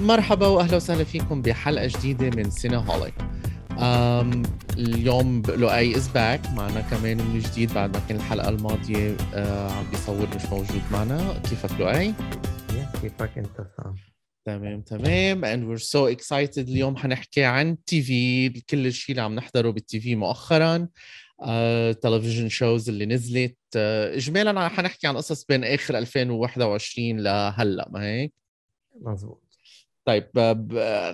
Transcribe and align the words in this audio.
مرحبا 0.00 0.46
وأهلا 0.46 0.76
وسهلا 0.76 1.04
فيكم 1.04 1.42
بحلقة 1.42 1.86
جديدة 1.86 2.30
من 2.36 2.50
سينه 2.50 2.78
هولي 2.78 3.12
um, 3.70 4.48
اليوم 4.78 5.42
لؤي 5.48 5.96
is 5.96 6.08
back 6.08 6.46
معنا 6.50 6.80
كمان 6.80 7.16
من 7.16 7.38
جديد 7.38 7.74
بعد 7.74 7.96
ما 7.96 8.02
كان 8.08 8.16
الحلقة 8.16 8.48
الماضية 8.48 9.16
uh, 9.16 9.36
عم 9.72 9.90
بيصور 9.90 10.28
مش 10.36 10.44
موجود 10.44 10.82
معنا. 10.92 11.42
كيفك 11.50 11.80
لؤي؟ 11.80 12.14
كيفك 13.02 13.38
أنت 13.38 13.66
سام؟ 13.76 13.94
تمام 14.44 14.80
تمام. 14.80 15.44
And 15.44 15.68
we're 15.78 15.82
so 15.84 16.16
excited. 16.16 16.58
اليوم 16.58 16.96
حنحكي 16.96 17.44
عن 17.44 17.84
TV 17.84 18.48
كل 18.60 18.86
الشيء 18.86 19.10
اللي 19.10 19.22
عم 19.22 19.34
نحضره 19.34 19.70
بال 19.70 20.00
TV 20.00 20.16
مؤخرا. 20.16 20.88
تلفزيون 22.02 22.48
uh, 22.48 22.52
shows 22.52 22.88
اللي 22.88 23.06
نزلت. 23.06 23.56
uh, 23.74 23.76
اجمالا 24.16 24.68
حنحكي 24.68 25.06
عن 25.06 25.16
قصص 25.16 25.44
بين 25.44 25.64
آخر 25.64 25.98
2021 25.98 27.16
لهلأ 27.20 27.88
ما 27.90 28.02
هيك؟ 28.04 28.32
مزبوط 29.00 29.49
طيب 30.04 30.28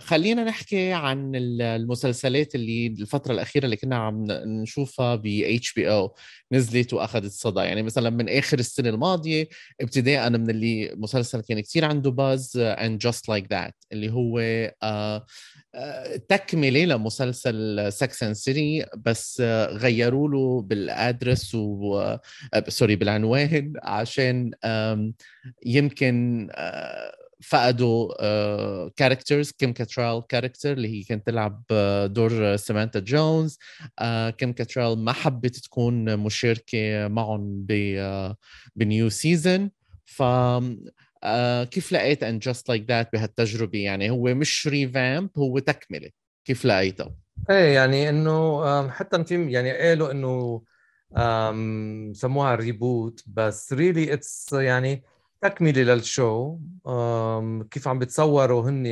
خلينا 0.03 0.45
نحكي 0.45 0.93
عن 0.93 1.33
المسلسلات 1.35 2.55
اللي 2.55 2.87
الفترة 2.87 3.33
الأخيرة 3.33 3.65
اللي 3.65 3.77
كنا 3.77 3.97
عم 3.97 4.25
نشوفها 4.31 5.15
ب 5.15 5.27
HBO 5.27 6.15
نزلت 6.53 6.93
وأخذت 6.93 7.33
صدى. 7.33 7.61
يعني 7.61 7.83
مثلا 7.83 8.11
من 8.11 8.29
آخر 8.29 8.59
السنة 8.59 8.89
الماضية 8.89 9.49
ابتداء 9.81 10.31
من 10.31 10.51
اللي 10.51 10.93
مسلسل 10.97 11.41
كان 11.41 11.61
كثير 11.61 11.85
عنده 11.85 12.11
buzz 12.11 12.57
And 12.57 12.99
Just 12.99 13.29
Like 13.29 13.47
That 13.51 13.75
اللي 13.93 14.13
هو 14.13 14.39
آه، 14.83 15.27
آه، 15.75 16.17
تكملة 16.17 16.85
لمسلسل 16.85 17.87
Sex 17.93 18.23
and 18.23 18.28
the 18.28 18.33
City 18.35 18.87
بس 18.97 19.41
غيروا 19.71 20.29
له 20.29 20.63
بال 20.63 20.83
address 20.83 21.55
و 21.55 22.17
sorry 22.69 22.93
آه، 22.93 22.97
بالعنوان 22.97 23.73
عشان 23.83 24.51
يمكن 25.67 26.49
فقدوا 27.49 28.09
characters 28.89 29.51
كيم 29.51 29.73
كاترال 29.73 30.27
character 30.29 30.73
اللي 30.73 30.89
هي 30.89 31.03
كانت 31.03 31.27
تلعب 31.27 31.63
آه، 31.71 32.07
دور 32.07 32.57
سامانتا 32.57 33.01
جونز 33.01 33.59
كيم 34.39 34.53
كاترال 34.53 34.99
ما 34.99 35.13
حبت 35.13 35.57
تكون 35.57 36.17
مشاركة 36.17 37.09
معهم 37.09 37.67
ب 38.77 38.85
new 38.85 39.09
season 39.09 39.71
ف 40.05 40.23
uh, 40.23 41.69
كيف 41.71 41.93
لقيت؟ 41.93 42.23
And 42.23 42.39
Just 42.39 42.69
Like 42.69 42.85
That 42.89 43.13
بهالتجربة 43.13 43.79
يعني 43.79 44.11
هو 44.11 44.35
مش 44.35 44.67
revamp 44.67 45.31
هو 45.39 45.59
تكملة. 45.59 46.11
كيف 46.45 46.65
لقيته؟ 46.65 47.15
إيه 47.51 47.75
يعني 47.75 48.09
إنه 48.09 48.89
حتى 48.91 49.25
في 49.25 49.51
يعني 49.51 49.73
قالوا 49.73 50.11
إنه 50.11 50.63
سموها 52.13 52.55
reboot 52.55 53.23
بس 53.27 53.73
really 53.73 54.13
it's 54.13 54.53
يعني 54.53 55.03
تكملة 55.49 55.83
لل 55.83 56.08
show 56.08 56.59
كيف 57.71 57.89
عم 57.89 57.99
بتصوروا 57.99 58.71
هن 58.71 58.83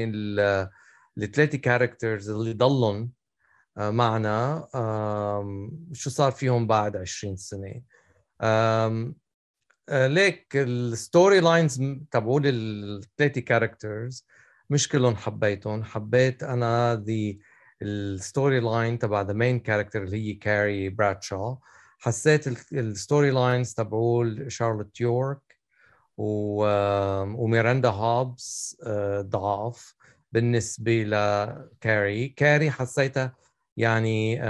الثلاثه 1.18 1.58
characters 1.58 2.30
اللي 2.30 2.52
ضلهم 2.52 3.10
آه، 3.78 3.90
معنا 3.90 4.68
شو 5.92 6.10
صار 6.10 6.32
فيهم 6.32 6.66
بعد 6.66 6.96
20 6.96 7.36
سنة؟ 7.36 7.82
آه، 8.40 9.12
like 9.90 10.56
ال 10.56 10.70
story 10.70 11.40
lines 11.40 11.82
تبعول 12.10 12.42
الثلاثه 12.46 13.40
characters 13.40 14.26
مش 14.70 14.88
كلهم 14.88 15.16
حبيتهم. 15.16 15.84
حبيت 15.84 16.42
أنا 16.42 16.94
the 17.06 17.34
ال 17.82 17.95
story 17.95 18.60
line 18.60 18.98
تبع 18.98 19.22
the 19.22 19.32
main 19.32 19.60
character 19.60 20.02
اللي 20.02 20.16
هي 20.16 20.34
كاري 20.34 20.88
برادشو 20.88 21.58
حسيت 21.98 22.72
ال 22.72 22.82
story 22.82 23.30
lines 23.30 23.74
تبعول 23.74 24.52
شارلوت 24.52 25.00
يورك 25.00 25.38
وميراندا 26.16 27.88
هوبز 27.88 28.76
آه، 28.86 29.20
ضعاف 29.20 29.94
بالنسبة 30.32 31.02
لكاري 31.02 32.28
كاري. 32.28 32.70
حسيتها 32.70 33.36
يعني 33.76 34.40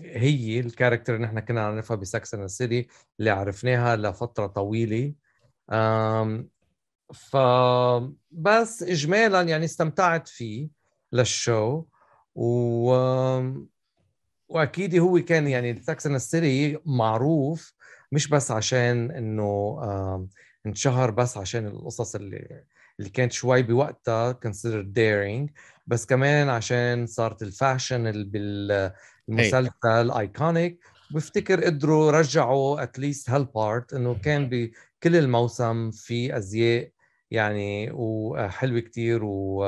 هي 0.00 0.60
ال 0.60 0.65
character 0.65 1.14
اللي 1.14 1.26
نحن 1.26 1.40
كنا 1.40 1.70
نعرفها 1.70 1.96
ب 1.96 2.05
Sex 2.05 2.34
and 2.34 2.40
the 2.40 2.46
City 2.46 2.86
اللي 3.20 3.30
عرفناها 3.30 3.96
لفترة 3.96 4.46
طويلة. 4.46 5.14
فبس 7.14 8.82
اجمالا 8.82 9.42
يعني 9.42 9.64
استمتعت 9.64 10.28
فيه 10.28 10.68
لل 11.12 11.33
show. 11.33 11.84
و 12.34 12.92
وأكيد 14.48 14.96
هو 14.98 15.18
كان 15.18 15.48
يعني 15.48 15.82
Sex 15.82 16.06
and 16.06 16.11
the 16.11 16.16
City 16.16 16.78
معروف 16.86 17.74
مش 18.12 18.28
بس 18.28 18.50
عشان 18.50 19.10
إنه 19.10 19.78
انشهر 20.66 21.10
بس 21.10 21.36
عشان 21.36 21.66
القصص 21.66 22.14
اللي 22.14 22.64
اللي 22.98 23.10
كانت 23.10 23.32
شوي 23.32 23.62
بوقتها 23.62 24.32
considered 24.46 24.86
daring 24.98 25.52
بس 25.86 26.06
كمان 26.06 26.48
عشان 26.48 27.06
صارت 27.06 27.42
ال 27.42 27.53
fashion 27.53 28.30
بالمسلسل 28.30 30.10
iconic 30.10 30.78
بفتكر 31.10 31.64
قدروا 31.64 32.10
رجعوا 32.10 32.82
at 32.82 32.96
least 32.96 33.30
هال 33.30 33.51
part 33.51 33.94
إنه 33.94 34.14
كان 34.14 34.48
بكل 34.48 35.16
الموسم 35.16 35.90
في 35.90 36.36
أزياء 36.36 36.90
يعني 37.30 37.90
وحلوه 37.92 38.80
كتير 38.80 39.24
و 39.24 39.64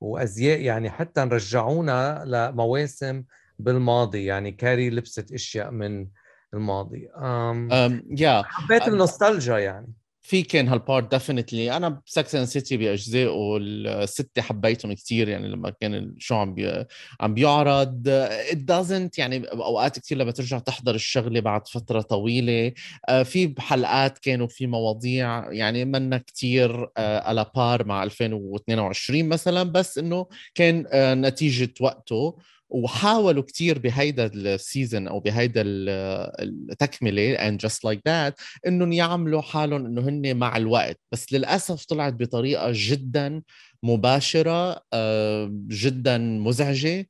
وأزياء 0.00 0.60
يعني 0.60 0.90
حتى 0.90 1.20
رجعونا 1.20 2.22
لمواسم 2.26 3.24
بالماضي 3.58 4.24
يعني 4.24 4.52
كاري 4.52 4.90
لبست 4.90 5.32
أشياء 5.32 5.70
من 5.70 6.08
الماضي. 6.54 7.08
um, 7.08 7.70
um, 7.70 8.18
yeah. 8.20 8.44
حبيت 8.44 8.88
النوستالجيا 8.88 9.58
يعني. 9.58 9.92
في 10.26 10.42
كان 10.42 10.68
هال 10.68 10.82
part 10.82 11.10
definitely 11.10 11.76
أنا 11.76 12.00
ب 12.06 12.10
Sex 12.10 12.22
and 12.22 12.34
the 12.34 12.46
City 12.46 12.76
بأجزائه 12.76 13.56
الستة 13.60 14.42
حبيتهم 14.42 14.92
كثير 14.92 15.28
يعني 15.28 15.48
لما 15.48 15.70
كان 15.70 15.94
ال 15.94 16.02
show 16.02 16.34
عم 16.34 16.54
بي... 16.54 16.84
عم 17.20 17.34
بيعرض. 17.34 18.08
it 18.08 18.56
doesn't 18.56 19.18
يعني 19.18 19.46
أوقات 19.48 19.98
كثير 19.98 20.18
لما 20.18 20.30
ترجع 20.30 20.58
تحضر 20.58 20.94
الشغلة 20.94 21.40
بعد 21.40 21.68
فترة 21.68 22.00
طويلة. 22.00 22.72
آه، 23.08 23.22
في 23.22 23.54
حلقات 23.58 24.18
كانوا 24.18 24.46
في 24.46 24.66
مواضيع 24.66 25.52
يعني 25.52 25.84
منا 25.84 26.18
كثير 26.18 26.88
على 26.98 27.46
par 27.56 27.86
مع 27.86 28.02
2022 28.02 29.28
مثلا 29.28 29.62
بس 29.62 29.98
إنه 29.98 30.26
كان 30.54 30.86
آه، 30.92 31.14
نتيجة 31.14 31.74
وقته. 31.80 32.36
وحاولوا 32.74 33.42
كثير 33.42 33.78
بهيدا 33.78 34.30
ال 34.34 34.45
season 34.45 35.08
أو 35.08 35.20
بهيدا 35.20 35.62
التكملة 35.66 37.36
and 37.36 37.58
just 37.60 37.78
like 37.84 38.00
that 38.08 38.32
إنهم 38.66 38.92
يعملوا 38.92 39.40
حالهم 39.42 39.86
إنه 39.86 40.08
هن 40.08 40.36
مع 40.36 40.56
الوقت. 40.56 41.00
بس 41.12 41.32
للأسف 41.32 41.84
طلعت 41.84 42.12
بطريقة 42.12 42.70
جدا 42.74 43.42
مباشرة 43.84 44.82
جدا 45.70 46.18
مزعجة. 46.18 47.08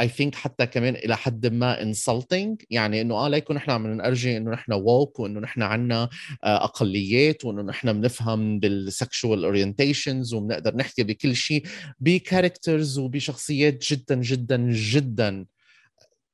I 0.00 0.08
think 0.08 0.34
حتى 0.34 0.66
كمان 0.66 0.94
إلى 0.96 1.16
حد 1.16 1.46
ما 1.46 1.82
insulting 1.82 2.62
يعني 2.70 3.00
إنه 3.00 3.14
آه 3.14 3.28
ليكون 3.28 3.56
نحن 3.56 3.70
عم 3.70 3.86
نرجي 3.86 4.36
إنه 4.36 4.50
نحن 4.50 4.72
woke 4.72 5.20
وإنه 5.20 5.40
نحن 5.40 5.62
عنا 5.62 6.08
آه، 6.44 6.64
أقليات 6.64 7.44
وإنه 7.44 7.62
نحن 7.62 7.92
بنفهم 7.92 8.58
بال 8.60 8.81
sexual 8.81 9.44
orientations 9.44 10.34
وبنقدر 10.34 10.76
نحكي 10.76 11.02
بكل 11.02 11.36
شيء 11.36 11.62
ب 12.00 12.09
characters 12.09 12.98
وبشخصيات 12.98 13.84
جدا 13.92 14.14
جدا 14.14 14.56
جدا 14.72 15.46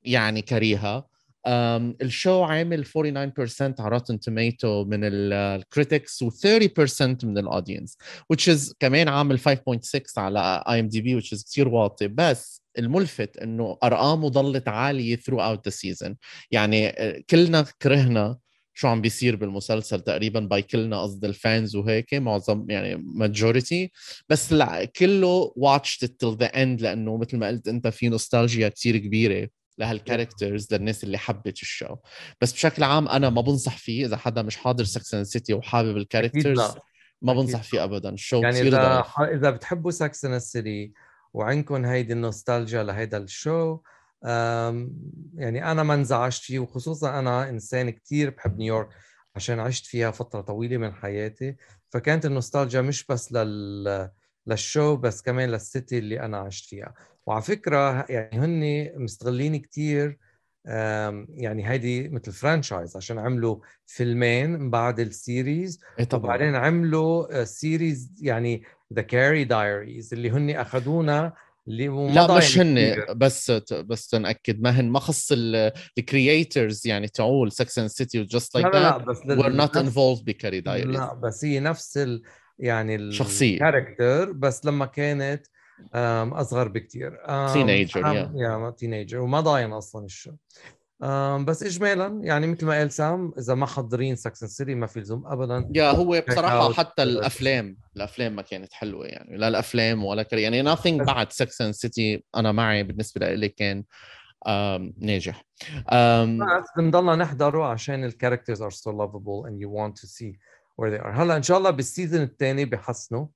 يعني 0.03 0.41
كريهة. 0.41 1.08
ال 1.47 1.66
show 1.66 2.43
عامل 2.43 2.85
49% 2.85 2.91
على 3.79 3.89
Rotten 3.89 4.19
Tomatoes 4.19 4.85
من 4.85 4.99
ال 5.03 5.18
critics 5.18 6.23
و30% 6.23 7.23
من 7.23 7.37
ال 7.37 7.44
audience 7.44 7.97
which 8.33 8.55
is 8.55 8.73
كمان 8.79 9.07
عامل 9.07 9.39
5.6 9.39 10.17
على 10.17 10.63
IMDb 10.69 11.21
which 11.21 11.25
is 11.25 11.45
كثير 11.45 11.67
واطي. 11.67 12.07
بس 12.07 12.61
الملفت 12.77 13.37
إنه 13.37 13.77
أرقامه 13.83 14.29
ضلت 14.29 14.67
عالية 14.67 15.17
throughout 15.17 15.59
the 15.69 15.73
season. 15.73 16.13
يعني 16.51 16.87
آه، 16.87 17.23
كلنا 17.29 17.65
كرهنا 17.81 18.37
شو 18.73 18.87
عم 18.87 19.01
بيصير 19.01 19.35
بالمسلسل 19.35 19.99
تقريبا 20.01 20.39
by 20.39 20.61
كلنا 20.61 21.01
قصد 21.01 21.25
ال 21.25 21.35
fans 21.35 21.75
وهيك 21.75 22.13
معظم 22.13 22.65
يعني 22.69 22.95
majority 22.95 23.91
بس 24.29 24.53
لا 24.53 24.85
كله 24.85 25.53
watched 25.55 26.05
till 26.05 26.37
the 26.39 26.45
end 26.45 26.81
لأنه 26.81 27.17
مثل 27.17 27.37
ما 27.37 27.47
قلت 27.47 27.67
أنت 27.67 27.87
في 27.87 28.09
نوستالجيا 28.09 28.69
كثير 28.69 28.97
كبيرة. 28.97 29.49
لهال 29.79 30.01
characters 30.01 30.73
للناس 30.73 31.03
اللي 31.03 31.17
حبت 31.17 31.61
ال 31.61 31.67
show. 31.67 31.95
بس 32.41 32.53
بشكل 32.53 32.83
عام 32.83 33.07
أنا 33.07 33.29
ما 33.29 33.41
بنصح 33.41 33.77
فيه 33.77 34.05
إذا 34.05 34.17
حدا 34.17 34.41
مش 34.41 34.57
حاضر 34.57 34.83
Sex 34.83 35.13
and 35.13 35.18
the 35.18 35.23
City 35.23 35.53
وحابب 35.53 35.97
ال 35.97 36.04
characters 36.04 36.75
ما 37.21 37.33
بنصح 37.33 37.63
فيه 37.63 37.83
ابدا. 37.83 38.09
ال 38.09 38.15
show 38.15 38.41
يعني 38.41 38.61
إذا 38.61 39.03
إذا 39.19 39.49
بتحبوا 39.49 39.91
Sex 39.91 40.25
and 40.25 40.31
the 40.31 40.37
City 40.37 40.93
وعندكم 41.33 41.85
هيدي 41.85 42.13
النوستالجيا 42.13 42.83
لهيدا 42.83 43.17
ال 43.17 43.29
show 43.29 43.79
يعني 45.35 45.71
أنا 45.71 45.83
ما 45.83 45.93
انزعجت 45.93 46.41
فيه 46.41 46.59
وخصوصا 46.59 47.19
أنا 47.19 47.49
إنسان 47.49 47.89
كثير 47.89 48.29
بحب 48.29 48.57
نيويورك 48.57 48.89
عشان 49.35 49.59
عشت 49.59 49.85
فيها 49.85 50.11
فترة 50.11 50.41
طويلة 50.41 50.77
من 50.77 50.93
حياتي 50.93 51.55
فكانت 51.89 52.25
النوستالجيا 52.25 52.81
مش 52.81 53.05
بس 53.05 53.33
لل 53.33 54.09
لل 54.49 54.64
show 54.64 54.95
بس 54.95 55.21
كمان 55.21 55.49
لل 55.49 55.65
city 55.65 55.97
اللي 55.97 56.19
أنا 56.19 56.37
عشت 56.37 56.69
فيها. 56.69 56.93
وعلى 57.25 57.41
فكرة 57.41 58.05
يعني 58.09 58.39
هن 58.39 58.91
مستغلين 59.03 59.55
كثير 59.55 60.17
يعني 60.65 61.69
هيدي 61.69 62.09
مثل 62.09 62.31
franchise 62.31 62.97
عشان 62.97 63.19
عملوا 63.19 63.57
فيلمين 63.85 64.69
بعد 64.69 64.99
ال 64.99 65.10
series 65.10 65.79
إيه 65.99 66.05
طبعا. 66.05 66.23
وبعدين 66.23 66.55
عملوا 66.55 67.43
series 67.43 68.11
يعني 68.21 68.63
The 68.93 69.01
Carrie 69.01 69.43
Diaries 69.43 70.13
اللي 70.13 70.29
هن 70.31 70.49
أخذونا 70.49 71.33
لا 71.67 72.37
مش 72.37 72.59
هن 72.59 73.05
بس 73.15 73.51
بس 73.71 74.07
تنأكد 74.07 74.61
ما 74.61 74.69
هن 74.69 74.89
ما 74.89 74.99
خص 74.99 75.31
ال 75.97 76.07
creators 76.07 76.87
يعني 76.87 77.07
تعول 77.07 77.51
Sex 77.51 77.79
and 77.79 77.83
the 77.83 77.87
City 77.87 78.19
و 78.19 78.26
Just 78.26 78.55
Like 78.55 78.67
لا 78.67 78.79
لا 78.79 78.97
بس 78.97 79.17
we're 79.17 79.67
not 79.67 79.81
involved 79.81 80.23
ب 80.23 80.28
Carrie 80.28 80.61
Diaries 80.61 80.95
لا 80.95 81.13
بس 81.13 81.45
هي 81.45 81.59
نفس 81.59 81.97
ال 81.97 82.21
يعني 82.59 82.95
الشخصيه 82.95 83.59
بس 84.31 84.65
لما 84.65 84.85
كانت 84.85 85.45
أصغر 85.95 86.67
بكثير 86.67 87.17
teenager 87.53 87.99
yeah 87.99 88.31
yeah 88.35 88.69
teenager 88.77 89.19
وما 89.19 89.39
ضاين 89.39 89.71
أصلا 89.71 90.05
ال 90.05 90.09
show. 90.09 90.31
بس 91.45 91.63
اجمالا 91.63 92.19
يعني 92.23 92.47
مثل 92.47 92.65
ما 92.65 92.73
قال 92.77 92.91
سام 92.91 93.33
إذا 93.37 93.55
ما 93.55 93.65
حضرين 93.65 94.15
Sex 94.15 94.26
and 94.26 94.36
the 94.36 94.47
City 94.47 94.75
ما 94.75 94.87
في 94.87 94.99
لزوم 94.99 95.27
ابدا. 95.27 95.69
yeah 95.75 95.91
هو 95.91 96.23
بصراحة 96.27 96.73
حتى 96.73 97.03
الأفلام 97.03 97.77
الأفلام 97.95 98.35
ما 98.35 98.41
كانت 98.41 98.73
حلوة 98.73 99.05
يعني 99.05 99.37
لا 99.37 99.47
الأفلام 99.47 100.05
ولا 100.05 100.23
Carrie 100.23 100.41
يعني 100.41 100.75
nothing 100.75 101.03
بعد 101.03 101.31
Sex 101.31 101.44
and 101.44 101.58
the 101.58 101.71
City 101.71 102.23
أنا 102.35 102.51
معي 102.51 102.83
بالنسبة 102.83 103.33
لي 103.33 103.49
كان 103.49 103.83
ناجح. 104.97 105.43
بس 105.87 106.67
بنضلنا 106.77 107.15
نحضره 107.15 107.65
عشان 107.65 108.03
ال 108.03 108.08
characters 108.08 108.61
are 108.61 108.69
so 108.69 108.91
lovable 108.91 109.47
and 109.47 109.61
you 109.61 109.83
want 109.83 109.97
to 109.97 110.07
see 110.07 110.39
where 110.79 110.91
they 110.91 110.99
are 110.99 111.23
هلا 111.23 111.37
إن 111.37 111.43
شاء 111.43 111.57
الله 111.57 111.69
بال 111.69 111.82
season 111.82 112.21
الثاني 112.21 112.65
بحسنوا 112.65 113.27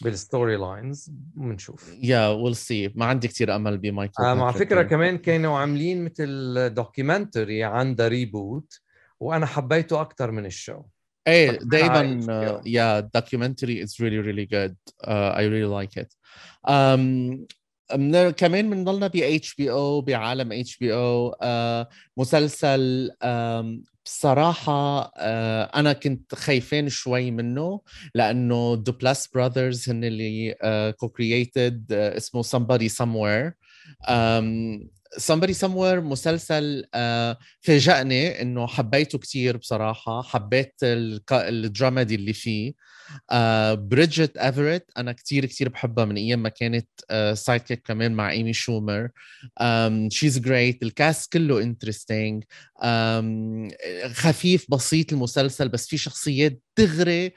بال 0.00 0.56
storylines 0.56 1.10
بنشوف. 1.12 1.94
yeah 2.02 2.28
we'll 2.28 2.56
see 2.56 2.92
ما 2.94 3.04
عندي 3.04 3.28
كثير 3.28 3.56
أمل 3.56 3.78
بمايكل 3.78 4.22
آه 4.22 4.34
مع 4.34 4.52
فكرة 4.52 4.82
كمان 4.82 5.18
كانوا 5.18 5.58
عاملين 5.58 6.04
مثل 6.04 6.74
documentary 6.74 7.64
عن 7.64 7.94
the 7.94 8.08
reboot 8.08 8.80
وأنا 9.20 9.46
حبيته 9.46 10.00
أكثر 10.00 10.30
من 10.30 10.46
ال 10.46 10.52
show. 10.52 10.82
إيه 11.26 11.50
دائما 11.50 12.62
yeah 12.66 13.00
documentary 13.00 13.82
is 13.82 13.96
really 14.00 14.20
really 14.20 14.44
good 14.44 14.76
I 15.08 15.48
really 15.48 15.64
like 15.64 15.98
it 15.98 16.12
من 17.94 18.30
كمان 18.30 18.70
بنضلنا 18.70 19.06
ب 19.06 19.16
HBO 19.16 20.00
بعالم 20.00 20.52
HBO 20.52 21.34
مسلسل 22.16 23.10
بصراحة 24.04 25.12
آه، 25.16 25.64
أنا 25.74 25.92
كنت 25.92 26.34
خايفين 26.34 26.88
شوي 26.88 27.30
منه 27.30 27.80
لأنه 28.14 28.76
Duplass 28.76 29.26
Brothers 29.26 29.88
هن 29.90 30.04
اللي 30.04 30.54
co-created 30.98 31.92
آه، 31.92 32.16
اسمه 32.16 32.42
somebody 32.42 32.88
somewhere. 32.88 33.52
somebody 35.18 35.54
somewhere 35.64 36.00
مسلسل 36.00 36.84
فاجأني 37.60 38.42
إنه 38.42 38.66
حبيته 38.66 39.18
كثير 39.18 39.56
بصراحة 39.56 40.22
حبيت 40.22 40.74
ال 41.32 41.42
dramedy 41.42 42.14
اللي 42.14 42.32
فيه. 42.32 42.72
بريدجيت 43.74 44.38
uh, 44.38 44.42
ايفريت 44.42 44.90
أنا 44.96 45.12
كثير 45.12 45.46
كثير 45.46 45.68
بحبها 45.68 46.04
من 46.04 46.16
أيام 46.16 46.42
ما 46.42 46.48
كانت 46.48 46.88
side 47.34 47.60
uh, 47.60 47.64
kick 47.64 47.82
كمان 47.86 48.12
مع 48.12 48.30
ايمي 48.30 48.52
شومر 48.52 49.08
she's 50.08 50.38
great 50.38 50.82
ال 50.82 50.92
cast 50.92 51.32
كله 51.32 51.62
interesting 51.62 52.44
خفيف 54.12 54.66
بسيط 54.70 55.12
المسلسل 55.12 55.68
بس 55.68 55.88
في 55.88 55.96
شخصيات 55.96 56.62
دغري 56.78 57.32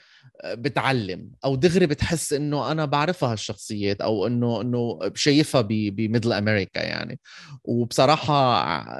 بتعلم 0.45 1.31
أو 1.45 1.55
دغري 1.55 1.85
بتحس 1.85 2.33
إنه 2.33 2.71
أنا 2.71 2.85
بعرفها 2.85 3.31
هالشخصيات 3.31 4.01
أو 4.01 4.27
إنه 4.27 4.61
إنه 4.61 4.99
شايفها 5.15 5.61
ب 5.61 5.71
middle 5.71 6.33
America 6.33 6.79
يعني. 6.79 7.19
وبصراحة 7.63 8.35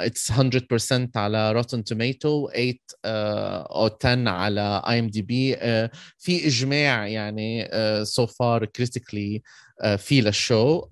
it's 0.06 0.32
100% 0.32 1.10
على 1.16 1.52
Rotten 1.52 1.84
Tomatoes 1.84 2.50
8 2.50 2.74
أو 3.06 3.90
10 4.04 4.30
على 4.30 4.84
IMDb 4.88 5.56
في 6.18 6.48
اجماع 6.48 6.65
يعني 6.74 7.70
so 8.06 8.26
far 8.26 8.66
critically 8.66 9.42
في 9.98 10.22
لل 10.22 10.40
show. 10.40 10.86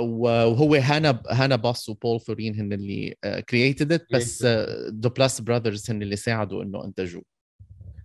وهو 0.00 0.74
Hannah 0.74 1.22
Hannah 1.30 1.56
Bos 1.56 1.88
و 1.88 1.94
Paul 1.94 2.20
Thureen 2.20 2.60
هن 2.60 2.72
اللي 2.72 3.16
created 3.48 3.92
it 3.92 4.06
بس 4.12 4.46
Duplass 4.88 5.40
Brothers 5.40 5.90
هن 5.90 6.02
اللي 6.02 6.16
ساعدوا 6.16 6.62
إنه 6.62 6.84
أنتجوه. 6.84 7.22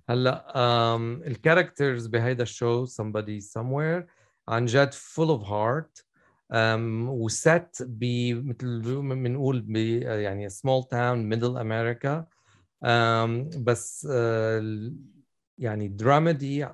هلا 0.10 0.46
ال 1.28 1.35
characters 1.35 2.08
بهيدا 2.08 2.44
ال 2.44 2.52
show 2.52 2.86
somebody 2.86 3.42
somewhere 3.58 4.04
عن 4.48 4.66
جد 4.66 4.94
full 4.94 5.40
of 5.40 5.44
heart 5.44 6.04
و 7.08 7.28
set 7.28 7.88
مثل 7.92 8.82
بنقول 9.02 9.62
ب 9.62 9.76
يعني 9.76 10.50
small 10.50 10.84
town 10.94 11.34
middle 11.34 11.58
America. 11.58 12.24
بس 13.58 14.08
uh, 14.08 14.64
يعني 15.58 15.88
dramedy 15.88 16.68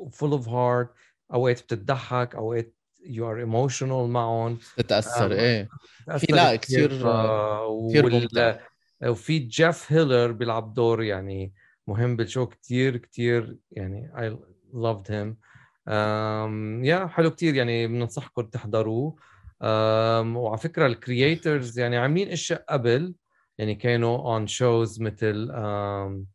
full 0.00 0.32
of 0.32 0.46
heart 0.46 0.88
أوقات 1.32 1.62
بتضحك 1.62 2.34
أوقات 2.34 2.74
you 3.02 3.22
are 3.22 3.46
emotional 3.46 4.08
معهم. 4.08 4.58
بتتأثر 4.78 5.32
إيه. 5.32 5.68
في 6.18 6.32
لا 6.32 6.56
كثير 6.56 6.86
كثير 6.86 8.58
وفي 9.02 9.38
جيف 9.38 9.92
هيلر 9.92 10.32
بيلعب 10.32 10.74
دور 10.74 11.02
يعني 11.02 11.52
مهم 11.86 12.16
بالشو 12.16 12.46
كتير 12.46 12.96
كتير 12.96 13.56
يعني 13.70 14.12
loved 14.72 15.06
him. 15.08 15.34
um, 15.88 15.92
يا 16.84 17.06
yeah, 17.06 17.08
حلو 17.08 17.30
كتير 17.30 17.54
يعني 17.54 17.86
بننصحكم 17.86 18.42
تحضروه. 18.42 19.16
um, 19.62 20.36
وعلى 20.36 20.58
فكرة 20.58 20.86
ال 20.86 20.96
creators 20.96 21.78
يعني 21.78 21.96
عاملين 21.96 22.28
أشياء 22.28 22.64
قبل 22.68 23.14
يعني 23.58 23.74
كانوا 23.74 24.18
own 24.18 24.46
shows 24.46 25.00
مثل 25.00 25.48
um, 25.52 26.31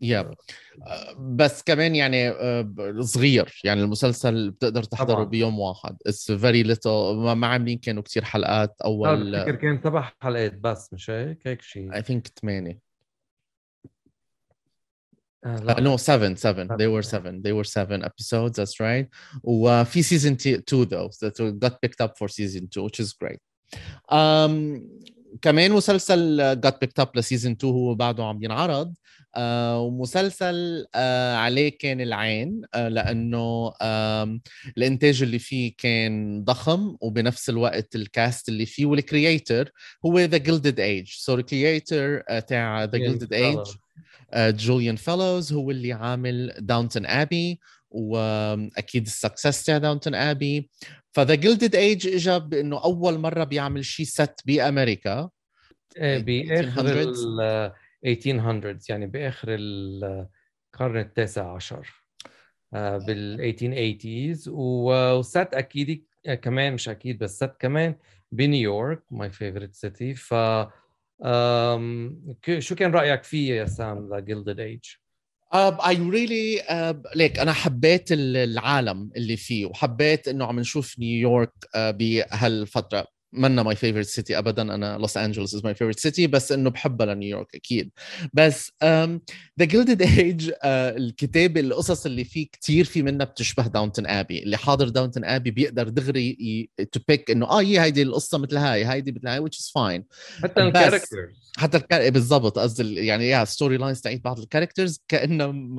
yeah 0.00 0.22
yeah. 0.22 1.14
بس 1.18 1.62
كمان 1.62 1.94
يعني 1.94 2.32
uh, 2.32 3.00
صغير 3.00 3.60
يعني 3.64 3.82
المسلسل 3.82 4.50
بتقدر 4.50 4.82
تحضره 4.82 5.14
طبعا. 5.14 5.24
بيوم 5.24 5.58
واحد 5.58 5.96
it's 6.06 6.32
very 6.32 6.62
little 6.62 7.14
ما 7.16 7.46
عاملين 7.46 7.78
كانوا 7.78 8.02
كثير 8.02 8.24
حلقات 8.24 8.80
أول 8.84 9.32
بفتكر 9.32 9.54
كان 9.54 9.80
سبع 9.84 10.12
حلقات 10.20 10.54
بس 10.54 10.92
مش 10.92 11.10
هيك 11.10 11.46
هيك 11.46 11.62
شيء 11.62 11.94
اي 11.94 12.02
ثينك 12.02 12.28
ثمانية 12.42 12.90
no, 15.80 15.96
seven, 15.96 16.36
seven. 16.36 16.68
They 16.76 16.86
were 16.86 17.02
seven. 17.02 17.40
They 17.42 17.52
were 17.52 17.64
seven 17.64 18.04
episodes. 18.04 18.58
That's 18.58 18.78
right. 18.78 19.08
وفي 19.42 20.02
season 20.02 20.36
two 20.36 20.84
though 20.84 21.08
that 21.20 21.58
got 21.58 21.80
picked 21.80 22.00
up 22.00 22.18
for 22.18 22.28
season 22.28 22.68
two, 22.68 22.82
which 22.82 23.00
is 23.00 23.12
great. 23.14 23.40
Um, 24.08 24.82
كمان 25.42 25.72
مسلسل 25.72 26.60
got 26.60 26.74
picked 26.84 27.02
up 27.02 27.16
ل 27.16 27.21
season 27.21 27.52
2 27.52 27.72
هو 27.72 27.94
بعده 27.94 28.24
عم 28.24 28.42
ينعرض 28.42 28.88
آه 28.88 28.94
ومسلسل 29.38 30.86
آه 30.94 31.34
عليه 31.34 31.78
كان 31.78 32.00
العين 32.00 32.62
آه 32.74 32.88
لأنه 32.88 33.72
آه 33.82 34.38
الإنتاج 34.76 35.22
اللي 35.22 35.38
فيه 35.38 35.74
كان 35.78 36.44
ضخم 36.44 36.96
وبنفس 37.00 37.50
الوقت 37.50 37.94
ال 37.94 38.05
cast 38.05 38.48
اللي 38.48 38.66
فيه 38.66 38.86
وال 38.86 39.05
creator 39.05 39.72
هو 40.06 40.18
The 40.18 40.36
Gilded 40.36 40.80
Age 40.80 41.08
so 41.08 41.34
ال 41.34 41.45
creator 41.45 42.20
تاع 42.40 42.84
The 42.84 42.98
Gilded 42.98 43.32
Age 43.32 43.58
جوليان 44.36 44.96
فيلوز 44.96 45.52
هو 45.52 45.70
اللي 45.70 45.92
عامل 45.92 46.52
Downton 46.58 47.06
Abbey 47.06 47.60
وأكيد 47.90 49.06
ال 49.06 49.13
success 49.13 49.64
تاع 49.64 49.78
Downton 49.78 50.14
Abbey 50.14 50.70
ف 51.12 51.18
The 51.18 51.34
Gilded 51.34 51.74
Age 51.74 52.08
اجى 52.08 52.38
بإنه 52.38 52.84
أول 52.84 53.18
مرة 53.18 53.44
بيعمل 53.44 53.84
شيء 53.84 54.06
set 54.06 54.40
بأمريكا. 54.46 55.30
إيه، 55.96 56.18
بآخر 56.18 57.12
1800 58.06 58.78
يعني 58.88 59.06
بآخر 59.06 59.48
القرن 59.50 61.00
التاسع 61.00 61.54
عشر 61.54 62.04
آه، 62.74 62.98
بال 62.98 63.54
1880s 63.54 64.48
و 64.48 64.74
set 64.74 65.54
أكيد 65.54 66.04
كمان 66.42 66.72
مش 66.72 66.88
أكيد 66.88 67.18
بس 67.18 67.36
set 67.36 67.52
كمان 67.58 67.94
بنيويورك 68.32 69.02
my 69.10 69.30
favorite 69.30 69.74
city 69.74 70.14
ف 70.14 70.34
شو 72.58 72.74
كان 72.74 72.92
رأيك 72.92 73.24
فيه 73.24 73.54
يا 73.54 73.66
سام 73.66 74.08
The 74.08 74.20
Gilded 74.20 74.60
Age؟ 74.60 74.80
I 75.54 76.10
really 76.10 76.62
like 77.14 77.38
أنا 77.38 77.52
حبيت 77.52 78.12
العالم 78.12 79.10
اللي 79.16 79.36
فيه 79.36 79.66
وحبيت 79.66 80.28
إنه 80.28 80.44
عم 80.44 80.60
نشوف 80.60 80.98
نيويورك 80.98 81.52
uh, 81.64 81.78
بهالفترة. 81.78 83.06
منا 83.32 83.62
my 83.62 83.76
favorite 83.76 84.06
city 84.06 84.38
ابدا. 84.38 84.62
أنا 84.62 84.98
لوس 84.98 85.16
انجلوس 85.16 85.54
is 85.54 85.64
my 85.64 85.74
favorite 85.74 85.98
city 85.98 86.26
بس 86.26 86.52
إنه 86.52 86.70
بحبها 86.70 87.06
لنيويورك 87.06 87.54
أكيد. 87.54 87.90
بس 88.32 88.72
The 88.82 89.20
Gilded 89.60 90.02
Age 90.02 90.50
الكتاب 90.64 91.56
القصص 91.56 92.06
اللي 92.06 92.24
فيه 92.24 92.46
كثير 92.52 92.84
في 92.84 93.02
منها 93.02 93.26
بتشبه 93.26 93.66
Downton 93.66 94.06
Abbey 94.06 94.42
اللي 94.42 94.56
حاضر 94.56 94.88
Downton 94.88 95.24
Abbey 95.24 95.50
بيقدر 95.50 95.88
دغري 95.88 96.70
to 96.92 97.00
pick 97.08 97.30
إنه 97.30 97.46
آه 97.46 97.60
هي 97.60 97.80
هيدي 97.80 98.02
القصة 98.02 98.38
مثل 98.38 98.56
هاي 98.56 98.86
هيدي 98.86 99.12
مثل 99.12 99.28
هاي 99.28 99.40
which 99.40 99.58
is 99.58 99.66
fine. 99.66 100.02
حتى 100.42 100.62
ال 100.62 100.68
characters 100.68 101.30
حتى 101.56 101.76
الكار... 101.76 102.10
بالضبط. 102.10 102.58
قصدي 102.58 102.94
يعني 102.94 103.28
يا 103.28 103.44
story 103.44 103.76
lines 103.76 104.00
تاعت 104.00 104.20
بعض 104.24 104.38
ال 104.38 104.44
characters 104.44 105.04
كأنه 105.08 105.76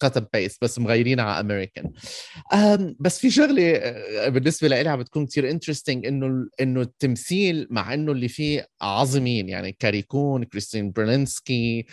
كتب 0.00 0.26
paste 0.32 0.62
بس 0.62 0.78
مغيرينها 0.78 1.24
على 1.24 1.40
امريكان 1.40 1.92
بس 3.00 3.18
في 3.18 3.30
شغلة 3.30 3.72
آه، 3.72 4.28
بالنسبة 4.28 4.68
لي 4.68 4.88
عم 4.88 4.98
بتكون 4.98 5.26
كثير 5.26 5.50
interesting 5.50 6.06
إنه 6.06 6.48
إنه 6.72 6.80
التمثيل 6.80 7.66
مع 7.70 7.94
إنه 7.94 8.12
اللي 8.12 8.28
فيه 8.28 8.66
عظيمين 8.80 9.48
يعني 9.48 9.72
Carrie 9.72 10.15
Coon 10.15 10.44
Christine 10.44 10.92
Baranski 10.92 11.86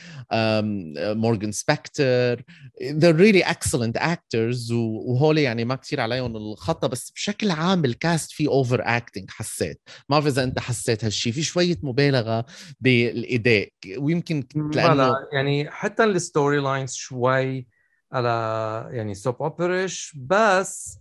Morgan 1.13 1.51
Spector 1.51 2.43
they're 2.81 3.17
really 3.17 3.43
excellent 3.43 4.01
actors 4.01 4.71
وهول 4.71 5.38
يعني 5.38 5.65
ما 5.65 5.75
كثير 5.75 6.01
عليهم 6.01 6.36
الخطه 6.36 6.88
بس 6.88 7.12
بشكل 7.12 7.51
عام 7.51 7.86
ال 7.85 7.95
cast 7.95 8.31
فيه 8.31 8.48
overacting 8.47 9.29
حسيت. 9.29 9.81
ما 10.09 10.19
بعرف 10.19 10.27
إذا 10.27 10.43
أنت 10.43 10.59
حسيت 10.59 11.03
هالشيء 11.03 11.33
في 11.33 11.43
شوية 11.43 11.77
مبالغة 11.83 12.45
بالاداء 12.79 13.69
ويمكن 13.98 14.43
لأنه 14.55 15.13
يعني 15.33 15.71
حتى 15.71 16.03
ال 16.03 16.13
story 16.13 16.59
lines 16.59 16.93
شوي 16.93 17.67
على 18.12 18.89
يعني 18.91 19.13
soap 19.13 19.41
opera-ish 19.41 20.17
بس 20.17 20.98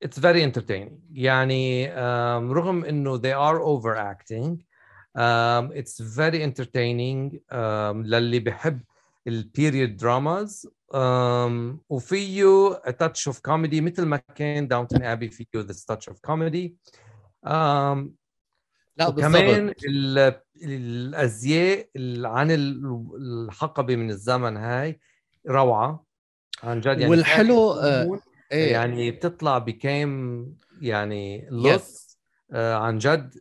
it's 0.00 0.18
very 0.18 0.42
entertaining. 0.42 0.98
يعني 1.12 1.88
um, 1.94 2.52
رغم 2.52 2.84
إنه 2.84 3.18
they 3.18 3.32
are 3.32 3.60
overacting 3.60 4.64
um, 5.14 5.72
it's 5.72 6.00
very 6.00 6.42
entertaining 6.42 7.40
um, 7.52 8.06
للي 8.06 8.38
بحب 8.38 8.80
ال 9.26 9.36
period 9.36 9.96
dramas 9.96 10.68
um, 10.94 11.78
وفيه 11.88 12.74
a 12.86 12.92
touch 12.92 13.32
of 13.32 13.36
comedy 13.48 13.80
مثل 13.80 14.04
ما 14.04 14.16
كان 14.34 14.68
Downton 14.68 15.02
Abbey 15.02 15.30
فيه 15.30 15.46
this 15.54 15.84
touch 15.84 16.12
of 16.12 16.16
comedy. 16.30 16.74
Um, 17.46 18.10
لا 18.96 19.08
وكمان 19.08 19.74
الأزياء 20.62 21.88
عن 22.24 22.50
الحقبة 22.50 23.96
من 23.96 24.10
الزمن 24.10 24.56
هاي 24.56 25.00
روعة. 25.48 26.04
عن 26.62 26.80
جد 26.80 27.00
يعني 27.00 27.06
والحلو 27.06 27.72
آه 27.72 28.20
إيه. 28.52 28.72
يعني 28.72 29.10
بتطلع 29.10 29.58
بكام 29.58 30.46
يعني 30.80 31.48
look 31.50 31.80
yes. 31.80 32.16
آه 32.52 32.74
عن 32.74 32.98
جد 32.98 33.34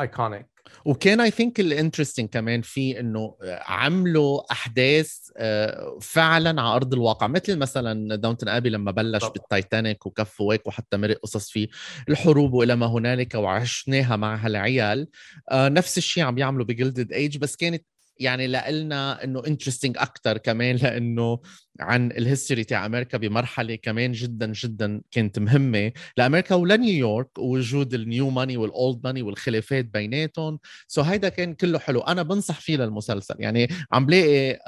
iconic 0.00 0.54
وكان 0.84 1.20
I 1.20 1.30
think 1.30 1.60
ال 1.60 1.66
interesting 1.66 2.28
كمان 2.28 2.62
في 2.62 3.00
إنه 3.00 3.36
عملوا 3.66 4.52
أحداث 4.52 5.18
آه، 5.36 5.98
فعلا 6.00 6.62
على 6.62 6.76
أرض 6.76 6.92
الواقع 6.94 7.26
مثل 7.26 7.58
مثلا 7.58 8.16
Downton 8.16 8.48
Abbey 8.48 8.70
لما 8.70 8.90
بلش 8.90 9.20
طبعا. 9.20 9.32
بالتايتانيك 9.32 10.06
وكف 10.06 10.40
واك 10.40 10.66
وحتى 10.66 10.96
مرق 10.96 11.18
قصص 11.18 11.50
فيه 11.50 11.68
الحروب 12.08 12.52
وإلى 12.52 12.76
ما 12.76 12.86
هنالك 12.86 13.34
وعشناها 13.34 14.16
مع 14.16 14.36
هالعيل 14.36 15.08
آه، 15.50 15.68
نفس 15.68 15.98
الشيء 15.98 16.22
عم 16.24 16.38
يعملوا 16.38 16.66
ب 16.66 16.73
Gilded 16.73 17.12
Age 17.12 17.38
بس 17.38 17.56
كانت 17.56 17.84
يعني 18.20 18.46
لنا 18.46 19.24
إنه 19.24 19.42
interesting 19.46 19.98
أكثر 19.98 20.38
كمان 20.38 20.76
لإنه 20.76 21.40
عن 21.80 22.10
ال 22.10 22.17
history 22.17 22.64
تاع 22.64 22.86
أمريكا 22.86 23.18
بمرحلة 23.18 23.74
كمان 23.74 24.12
جدا 24.12 24.52
جدا 24.52 25.00
كانت 25.10 25.38
مهمة. 25.38 25.92
لأمريكا 26.16 26.54
ولنيويورك 26.54 27.38
ووجود 27.38 27.94
ال 27.94 28.03
new 28.03 28.30
money 28.30 28.56
وال 28.56 28.74
old 28.74 29.00
money 29.04 29.22
والخلافات 29.22 29.84
بيناتهم. 29.84 30.58
so 30.88 31.02
so 31.02 31.06
هيدا 31.06 31.28
كان 31.28 31.54
كله 31.54 31.78
حلو. 31.78 32.00
أنا 32.00 32.22
بنصح 32.22 32.60
فيه 32.60 32.76
للمسلسل. 32.76 33.34
يعني 33.38 33.68
عم 33.92 34.06
بلاقي 34.06 34.60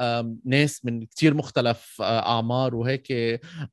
ناس 0.45 0.85
من 0.85 1.07
كتير 1.07 1.35
مختلف 1.35 1.97
آه، 2.01 2.29
أعمار 2.37 2.75
وهيك 2.75 3.13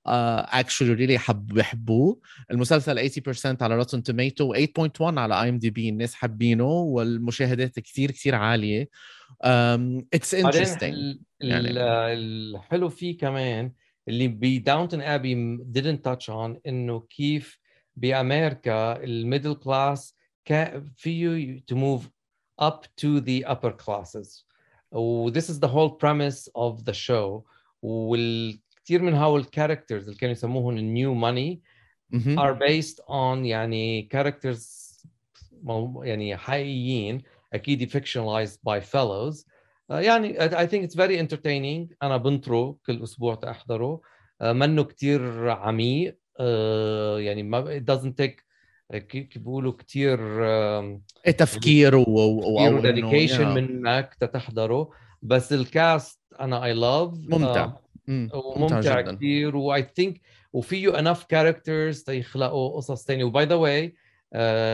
actually 0.05 0.93
really 0.93 1.17
حب 1.19 1.47
بحبوه 1.47 2.19
المسلسل 2.51 3.09
80% 3.09 3.61
على 3.61 3.75
Rotten 3.75 4.03
Tomatoes 4.03 4.53
و8.1 4.53 5.01
على 5.01 5.41
IMDb 5.43 5.89
الناس 5.89 6.13
حابينه 6.13 6.65
والمشاهدات 6.65 7.79
كتير 7.79 8.11
كتير 8.11 8.35
عالية. 8.35 8.89
it's 9.41 10.35
interesting 10.35 11.17
يعني 11.39 11.69
الحلو 11.69 12.89
فيه 12.89 13.17
كمان 13.17 13.71
اللي 14.07 14.27
ب 14.27 14.36
Downton 14.36 15.01
Abbey 15.01 15.57
didn't 15.57 15.99
touch 16.07 16.25
on 16.29 16.59
إنه 16.67 16.99
كيف 16.99 17.59
بامريكا 17.95 19.03
ال 19.03 19.10
middle 19.10 19.53
class 19.53 20.15
فيه 20.95 21.63
to 21.71 21.75
move 21.75 22.01
up 22.61 22.85
to 23.01 23.21
the 23.21 23.45
upper 23.45 23.71
classes. 23.71 24.45
و 24.91 25.31
this 25.31 25.49
is 25.49 25.59
the 25.59 25.67
whole 25.67 25.89
premise 25.89 26.47
of 26.55 26.83
the 26.85 26.93
show. 26.93 27.43
والكثير 27.81 29.01
من 29.01 29.13
هاو 29.13 29.37
ال 29.37 29.43
characters 29.43 30.03
اللي 30.03 30.19
كانوا 30.19 30.31
يسموهم 30.31 30.77
ال 30.77 30.86
new 30.86 31.13
money 31.13 31.61
are 32.13 32.55
based 32.55 32.99
on 33.09 33.45
يعني 33.45 34.09
characters 34.13 34.83
يعني 36.03 36.37
حقيقيين. 36.37 37.21
أكيد 37.53 37.91
by 38.67 38.79
fellows. 38.79 39.45
uh, 39.91 39.95
يعني 39.95 40.37
I 40.39 40.65
think 40.67 40.83
it's 40.83 40.95
very 40.95 41.17
entertaining. 41.17 41.95
أنا 42.03 42.17
بنطره 42.17 42.77
كل 42.85 43.03
أسبوع 43.03 43.35
تحضره. 43.35 44.01
uh, 44.43 44.45
منه 44.45 44.83
كثير 44.83 45.49
عميق. 45.49 46.17
uh, 46.39 46.43
يعني 47.19 47.43
ما 47.43 47.79
it 47.79 47.93
doesn't 47.93 48.23
take 48.23 48.43
كيف 48.97 49.37
بيقولوا؟ 49.37 49.73
كثير 49.73 50.17
تفكير 51.37 51.95
و 51.95 52.03
و 52.05 52.79
dedication 52.79 53.53
منك 53.53 54.13
تحضره 54.33 54.89
بس 55.21 55.53
ال 55.53 55.66
cast 55.66 56.19
أنا 56.39 56.65
I 56.65 56.73
love 56.73 57.11
ممتع. 57.29 57.71
وممتع 58.33 59.01
كثير 59.01 59.55
و 59.55 59.87
I 59.95 59.99
think 59.99 60.21
وفيه 60.53 60.99
enough 60.99 61.23
characters 61.23 62.03
تيخلقوا 62.03 62.77
قصص 62.77 63.05
ثانية 63.05 63.23
و 63.23 63.30
by 63.30 63.45
the 63.45 63.55
way 63.55 63.85
آه، 63.85 63.91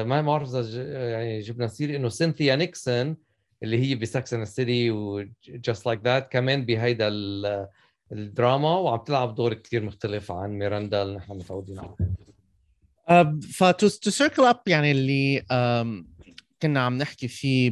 ما 0.03 0.21
بعرف 0.21 0.55
إذا 0.55 1.09
يعني 1.09 1.39
جبنا 1.39 1.67
سيره 1.67 1.95
إنه 1.95 2.09
سينثيا 2.09 2.55
نيكسون 2.55 3.17
اللي 3.63 3.79
هي 3.79 3.95
ب 3.95 4.00
Sex 4.00 4.15
and 4.15 4.30
the 4.30 4.45
City 4.45 4.91
و 4.91 5.03
And 5.03 5.38
Just 5.38 5.85
Like 5.85 5.99
That 6.03 6.31
كمان 6.31 6.65
بهيدا 6.65 7.09
الدراما 8.11 8.75
وعم 8.75 8.99
تلعب 8.99 9.35
دور 9.35 9.53
كثير 9.53 9.83
مختلف 9.83 10.31
عن 10.31 10.49
ميراندا 10.49 11.01
اللي 11.01 11.17
نحن 11.17 11.33
متعودين 11.33 11.79
عليه 11.79 11.95
to 13.71 13.87
circle 13.87 14.43
up 14.45 14.59
يعني 14.67 14.91
اللي 14.91 15.43
كنا 16.61 16.79
عم 16.79 16.97
نحكي 16.97 17.27
فيه 17.27 17.69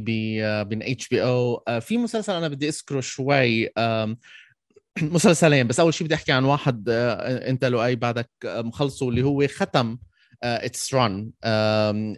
بين 0.64 0.84
HBO 0.84 1.64
في 1.82 1.98
مسلسل 1.98 2.34
أنا 2.34 2.48
بدي 2.48 2.68
أذكره 2.68 3.00
شوي 3.00 3.70
مسلسلين 5.02 5.68
بس 5.68 5.80
أول 5.80 5.94
شيء 5.94 6.08
بدي 6.08 6.16
أحكي 6.16 6.32
عن 6.32 6.44
واحد 6.44 6.90
آه، 6.90 7.50
أنت 7.50 7.66
لو 7.66 7.86
اي 7.86 7.96
بعدك 7.96 8.30
مخلصه 8.46 9.10
اللي 9.10 9.24
هو 9.24 9.48
ختم 9.48 9.98
its 10.44 10.92
uh, 10.92 10.94
run 10.94 11.32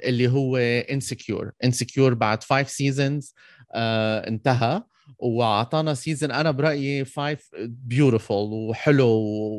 اللي 0.04 0.28
هو 0.28 0.58
Insecure 0.58 1.52
Insecure 1.64 2.14
بعد 2.14 2.44
5 2.44 2.64
seasons 2.68 3.34
uh, 3.60 3.78
انتهى. 4.28 4.84
وأعطانا 5.20 5.94
season 5.94 6.32
أنا 6.32 6.52
برأيي 6.52 7.06
5 7.06 7.38
beautiful 7.60 8.54
وحلو 8.54 9.08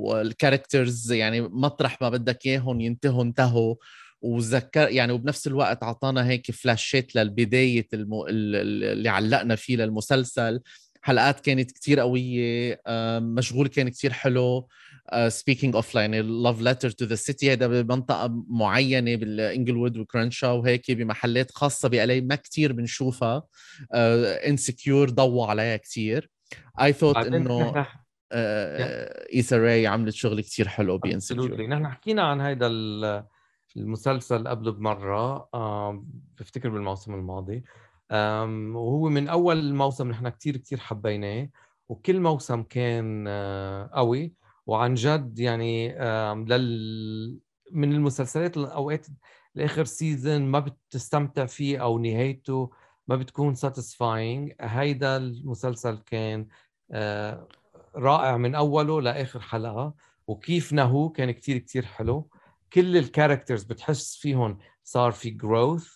وال 0.04 0.22
characters 0.22 1.12
يعني 1.12 1.40
مطرح 1.40 2.02
ما 2.02 2.08
بدك 2.08 2.46
إياهم 2.46 2.80
ينتهوا 2.80 3.22
انتهوا. 3.22 3.74
وذكر 4.22 4.88
يعني 4.88 5.12
وبنفس 5.12 5.46
الوقت 5.46 5.82
أعطانا 5.82 6.28
هيك 6.28 6.50
flashات 6.50 7.16
للبداية 7.16 7.88
المو... 7.94 8.26
اللي 8.28 9.08
علقنا 9.08 9.56
فيه 9.56 9.76
للمسلسل. 9.76 10.60
حلقات 11.02 11.40
كانت 11.40 11.70
كتير 11.70 12.00
قوية 12.00 12.80
مشغول 13.18 13.68
كان 13.68 13.88
كتير 13.88 14.12
حلو. 14.12 14.68
speaking 15.28 15.74
of 15.74 15.94
يعني 15.94 16.22
love 16.22 16.60
letter 16.60 16.90
to 16.90 17.04
the 17.04 17.14
city 17.14 17.52
هذا 17.52 17.82
بمنطقة 17.82 18.44
معينة 18.48 19.16
بال 19.16 19.31
Inglewood 19.31 19.96
و 19.96 20.02
Crenshaw 20.02 20.50
وهيك 20.50 20.90
بمحلات 20.90 21.50
خاصة 21.50 21.88
بال 21.88 22.04
LA 22.04 22.20
ما 22.20 22.34
كتير 22.34 22.72
بنشوفها. 22.72 23.42
Insecure 23.94 25.08
uh, 25.08 25.12
ضوى 25.12 25.50
عليها 25.50 25.76
كتير. 25.76 26.30
اي 26.80 26.92
ثوت 26.92 27.16
إنه 27.16 27.86
Issa 28.32 29.56
Rae 29.56 29.86
عملت 29.86 30.14
شغل 30.14 30.40
كتير 30.40 30.68
حلو 30.68 30.98
ب 30.98 31.06
Insecure 31.06 31.66
نحن 31.66 31.88
حكينا 31.88 32.22
عن 32.22 32.40
هذا 32.40 32.66
المسلسل 33.76 34.48
قبل 34.48 34.72
بمرة 34.72 35.48
بفتكر 36.38 36.68
بالموسم 36.68 37.14
الماضي. 37.14 37.64
وهو 38.10 39.08
من 39.08 39.28
أول 39.28 39.58
الموسم 39.58 40.10
نحن 40.10 40.28
كثير 40.28 40.56
كثير 40.56 40.78
حبيناه 40.78 41.48
وكل 41.88 42.20
موسم 42.20 42.62
كان 42.62 43.24
آه، 43.28 43.90
قوي. 43.92 44.39
وعن 44.70 44.94
جد 44.94 45.38
يعني 45.38 45.88
لل 46.44 47.40
من 47.72 47.92
المسلسلات 47.92 48.56
الاوقات 48.56 49.06
لآخر 49.54 49.84
season 49.84 50.42
ما 50.42 50.58
بتستمتع 50.58 51.46
فيه 51.46 51.78
أو 51.82 51.98
نهايته 51.98 52.70
ما 53.08 53.16
بتكون 53.16 53.54
satisfying 53.54 54.52
هيدا 54.60 55.16
المسلسل 55.16 55.98
كان 56.06 56.46
آه، 56.90 57.48
رائع 57.96 58.36
من 58.36 58.54
أوله 58.54 59.00
لآخر 59.00 59.40
حلقة 59.40 59.94
وكيف 60.26 60.72
نهو 60.72 61.08
كان 61.08 61.30
كتير 61.30 61.58
كتير 61.58 61.84
حلو. 61.86 62.30
كل 62.72 62.96
ال 62.96 63.03
characters 63.03 63.64
بتحس 63.64 64.16
فيهم 64.16 64.58
صار 64.84 65.12
في 65.12 65.30
growth 65.30 65.88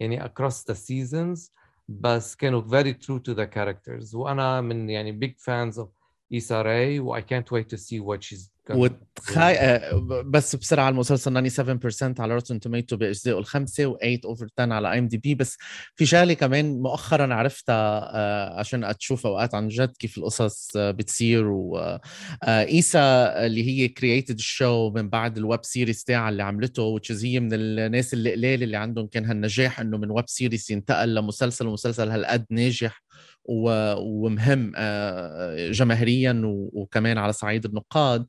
يعني 0.00 0.24
across 0.24 0.54
the 0.70 0.74
seasons 0.74 1.50
بس 1.88 2.36
كانوا 2.36 2.62
very 2.62 2.94
true 2.94 3.20
to 3.28 3.36
the 3.36 3.46
characters. 3.54 4.14
وأنا 4.14 4.60
من 4.60 4.90
يعني 4.90 5.20
big 5.20 5.42
fans 5.42 5.76
of 5.78 6.03
Rae 6.40 7.00
و 7.00 7.18
I 7.18 7.20
can't 7.20 7.50
wait 7.50 7.68
to 7.68 7.78
see 7.78 8.00
what 8.00 8.22
she's 8.22 8.54
وتخاي 8.70 9.58
آه، 9.58 10.22
بس 10.26 10.56
بسرعة 10.56 10.88
المسلسل 10.88 11.50
97% 11.50 12.20
على 12.20 12.34
Rotten 12.34 12.60
Tomatoes 12.60 12.96
باجزائه 12.96 13.38
الخمسة 13.38 13.94
و8 13.94 14.24
over 14.24 14.48
10 14.58 14.72
على 14.74 14.92
IMDb 14.92 15.34
بس 15.34 15.56
في 15.96 16.06
شغلة 16.06 16.34
كمان 16.34 16.82
مؤخرا 16.82 17.34
عرفتها 17.34 18.10
آه، 18.14 18.58
عشان 18.58 18.84
أشوف 18.84 19.26
أوقات 19.26 19.54
عن 19.54 19.68
جد 19.68 19.92
كيف 19.98 20.18
القصص 20.18 20.76
آه، 20.76 20.90
بتصير 20.90 21.46
وIssa 21.46 23.00
اللي 23.46 23.64
هي 23.68 23.88
created 23.88 24.38
ال 24.38 24.48
show 24.48 24.90
من 24.90 25.08
بعد 25.08 25.38
ال 25.38 25.45
web 25.45 25.64
series 25.64 26.04
تاعها 26.04 26.28
اللي 26.28 26.42
عملته 26.42 26.98
which 26.98 27.24
هي 27.24 27.40
من 27.40 27.48
الناس 27.52 28.14
القلال 28.14 28.62
اللي 28.62 28.76
عندهم 28.76 29.06
كان 29.06 29.24
هالنجاح 29.24 29.80
إنه 29.80 29.98
من 29.98 30.10
web 30.10 30.28
series 30.28 30.72
ينتقل 30.72 31.14
لمسلسل 31.14 31.66
ومسلسل 31.66 32.10
هالقد 32.10 32.46
ناجح. 32.50 33.03
ومهم 33.44 34.72
آه، 34.76 35.70
جماهيريا 35.70 36.42
وكمان 36.72 37.18
على 37.18 37.32
صعيد 37.32 37.64
النقاد 37.64 38.26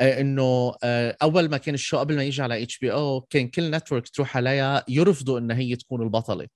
آه، 0.00 0.20
إنه 0.20 0.74
آه، 0.84 1.16
أول 1.22 1.48
ما 1.50 1.56
كان 1.56 1.74
ال 1.74 1.79
show 1.79 1.98
قبل 1.98 2.16
ما 2.16 2.24
يجي 2.24 2.42
على 2.42 2.62
اتش 2.62 2.78
بي 2.78 2.92
أو 2.92 3.20
كان 3.20 3.48
كل 3.48 3.70
network 3.70 4.08
تروح 4.08 4.36
عليها 4.36 4.84
يرفضوا 4.88 5.38
إن 5.38 5.50
هي 5.50 5.76
تكون 5.76 6.02
البطلة 6.02 6.46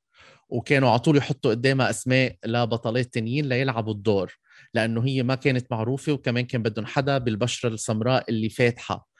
وكانوا 0.49 0.91
على 0.91 0.99
طول 0.99 1.17
يحطوا 1.17 1.51
قدامها 1.51 1.91
أسماء 1.91 2.37
لبطلات 2.47 3.15
تانيين 3.15 3.49
ليلعبوا 3.49 3.93
الدور 3.93 4.39
لأنه 4.75 5.05
هي 5.05 5.23
ما 5.23 5.35
كانت 5.35 5.67
معروفة 5.73 6.13
وكمان 6.13 6.45
كان 6.45 6.63
بدهم 6.63 6.87
حدا 6.87 7.19
بالبشرة 7.19 7.69
السمراء 7.69 8.25
اللي 8.29 8.49
فاتحة. 8.49 8.95
آه، 8.95 9.12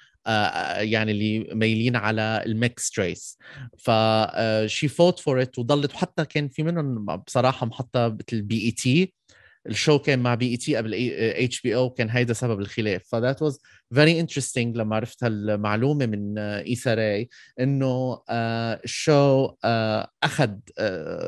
يعني 0.79 1.13
اللي 1.13 1.39
مايلين 1.55 1.97
على 1.97 2.43
ال 2.47 2.56
mixed 2.56 2.99
race 2.99 3.39
she 4.67 4.89
fought 4.89 5.21
for 5.21 5.43
it 5.43 5.59
وضلت. 5.59 5.95
وحتى 5.95 6.25
كان 6.25 6.49
في 6.49 6.63
منهم 6.63 7.17
بصراحة 7.17 7.67
محطة 7.67 8.09
مثل 8.09 8.43
بي 8.43 8.65
اي 8.65 8.71
تي 8.71 9.15
ال 9.67 9.73
show 9.73 9.99
كان 9.99 10.19
مع 10.19 10.35
بي 10.35 10.51
اي 10.51 10.57
تي 10.57 10.77
قبل 10.77 10.95
اتش 11.21 11.61
بي 11.61 11.75
أو 11.75 11.91
كان 11.91 12.11
هيدا 12.11 12.33
سبب 12.33 12.61
الخلاف. 12.61 13.03
ف 13.13 13.19
that 13.19 13.43
was 13.43 13.59
very 13.95 14.21
interesting 14.21 14.77
لما 14.77 14.97
عرفت 14.97 15.25
هالمعلومة 15.25 16.07
من 16.07 16.39
ايسا 16.39 16.95
راي 16.95 17.29
إنه 17.61 18.23
ال 18.31 18.55
show 18.55 19.51
أخذ 20.23 20.51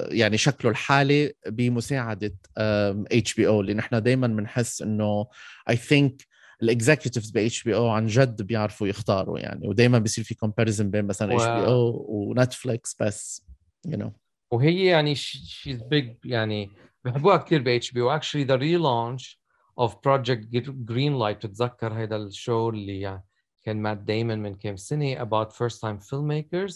يعني 0.08 0.38
شكله 0.38 0.70
الحالي 0.70 1.32
بمساعدة 1.46 2.34
اتش 2.58 3.34
بي 3.34 3.46
أو 3.46 3.60
اللي 3.60 3.74
نحن 3.74 4.02
دائما 4.02 4.26
بنحس 4.26 4.82
إنه 4.82 5.26
I 5.68 5.76
think 5.76 6.33
ال 6.62 6.68
executives 6.68 7.30
باتش 7.30 7.62
بي 7.62 7.74
أو 7.76 7.88
عن 7.88 8.06
جد 8.06 8.42
بيعرفوا 8.42 8.86
يختاروا 8.86 9.38
يعني 9.38 9.68
ودائما 9.68 9.98
بيصير 9.98 10.24
في 10.24 10.34
comparison 10.34 10.90
بين 10.90 11.04
مثلا 11.04 11.34
اتش 11.34 11.44
بي 11.44 11.66
أو 11.66 12.06
ونتفليكس 12.08 12.96
بس 13.00 13.46
you 13.86 13.92
you 13.92 14.00
know. 14.00 14.10
وهي 14.50 14.84
يعني 14.84 15.14
she's 15.14 15.82
big 15.82 16.14
يعني 16.24 16.70
بحبوها 17.04 17.36
كثير 17.36 17.62
ب 17.62 17.68
اتش 17.68 17.92
بي 17.92 18.00
أو 18.00 18.10
actually 18.10 18.44
the 18.44 18.54
relaunch 18.54 19.40
of 19.78 19.96
Project 20.04 20.48
Greenlight 20.70 21.36
بتتذكر 21.36 21.92
هذا 21.92 22.16
ال 22.16 22.27
show 22.27 22.68
اللي 22.68 23.00
يعني 23.00 23.24
كان 23.62 23.82
مات 23.82 23.98
دايما 23.98 24.34
من 24.34 24.54
كم 24.54 24.76
سنة 24.76 25.24
about 25.24 25.48
first 25.52 25.80
time 25.80 25.98
filmmakers 26.00 26.74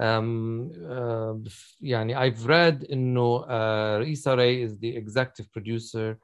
um, 0.00 0.72
uh, 0.72 1.50
يعني 1.80 2.30
I've 2.30 2.46
read 2.46 2.92
إنه 2.92 3.40
uh, 3.40 4.12
Issa 4.12 4.36
Rae 4.36 4.62
is 4.62 4.78
the 4.78 4.96
executive 4.96 5.50
producer 5.52 6.16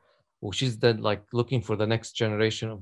و 0.42 0.52
she's 0.52 0.78
then 0.78 1.02
like 1.02 1.22
looking 1.32 1.60
for 1.60 1.76
the 1.76 1.86
next 1.86 2.12
generation 2.12 2.70
of 2.70 2.80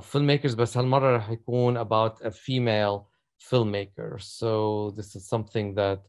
filmmakers 0.00 0.54
بس 0.56 0.76
هالمرة 0.76 1.16
راح 1.16 1.30
يكون 1.30 1.78
about 1.78 2.20
a 2.24 2.30
female 2.30 3.08
filmmaker. 3.50 4.20
So 4.20 4.90
this 4.96 5.16
is 5.16 5.28
something 5.28 5.74
that 5.74 6.00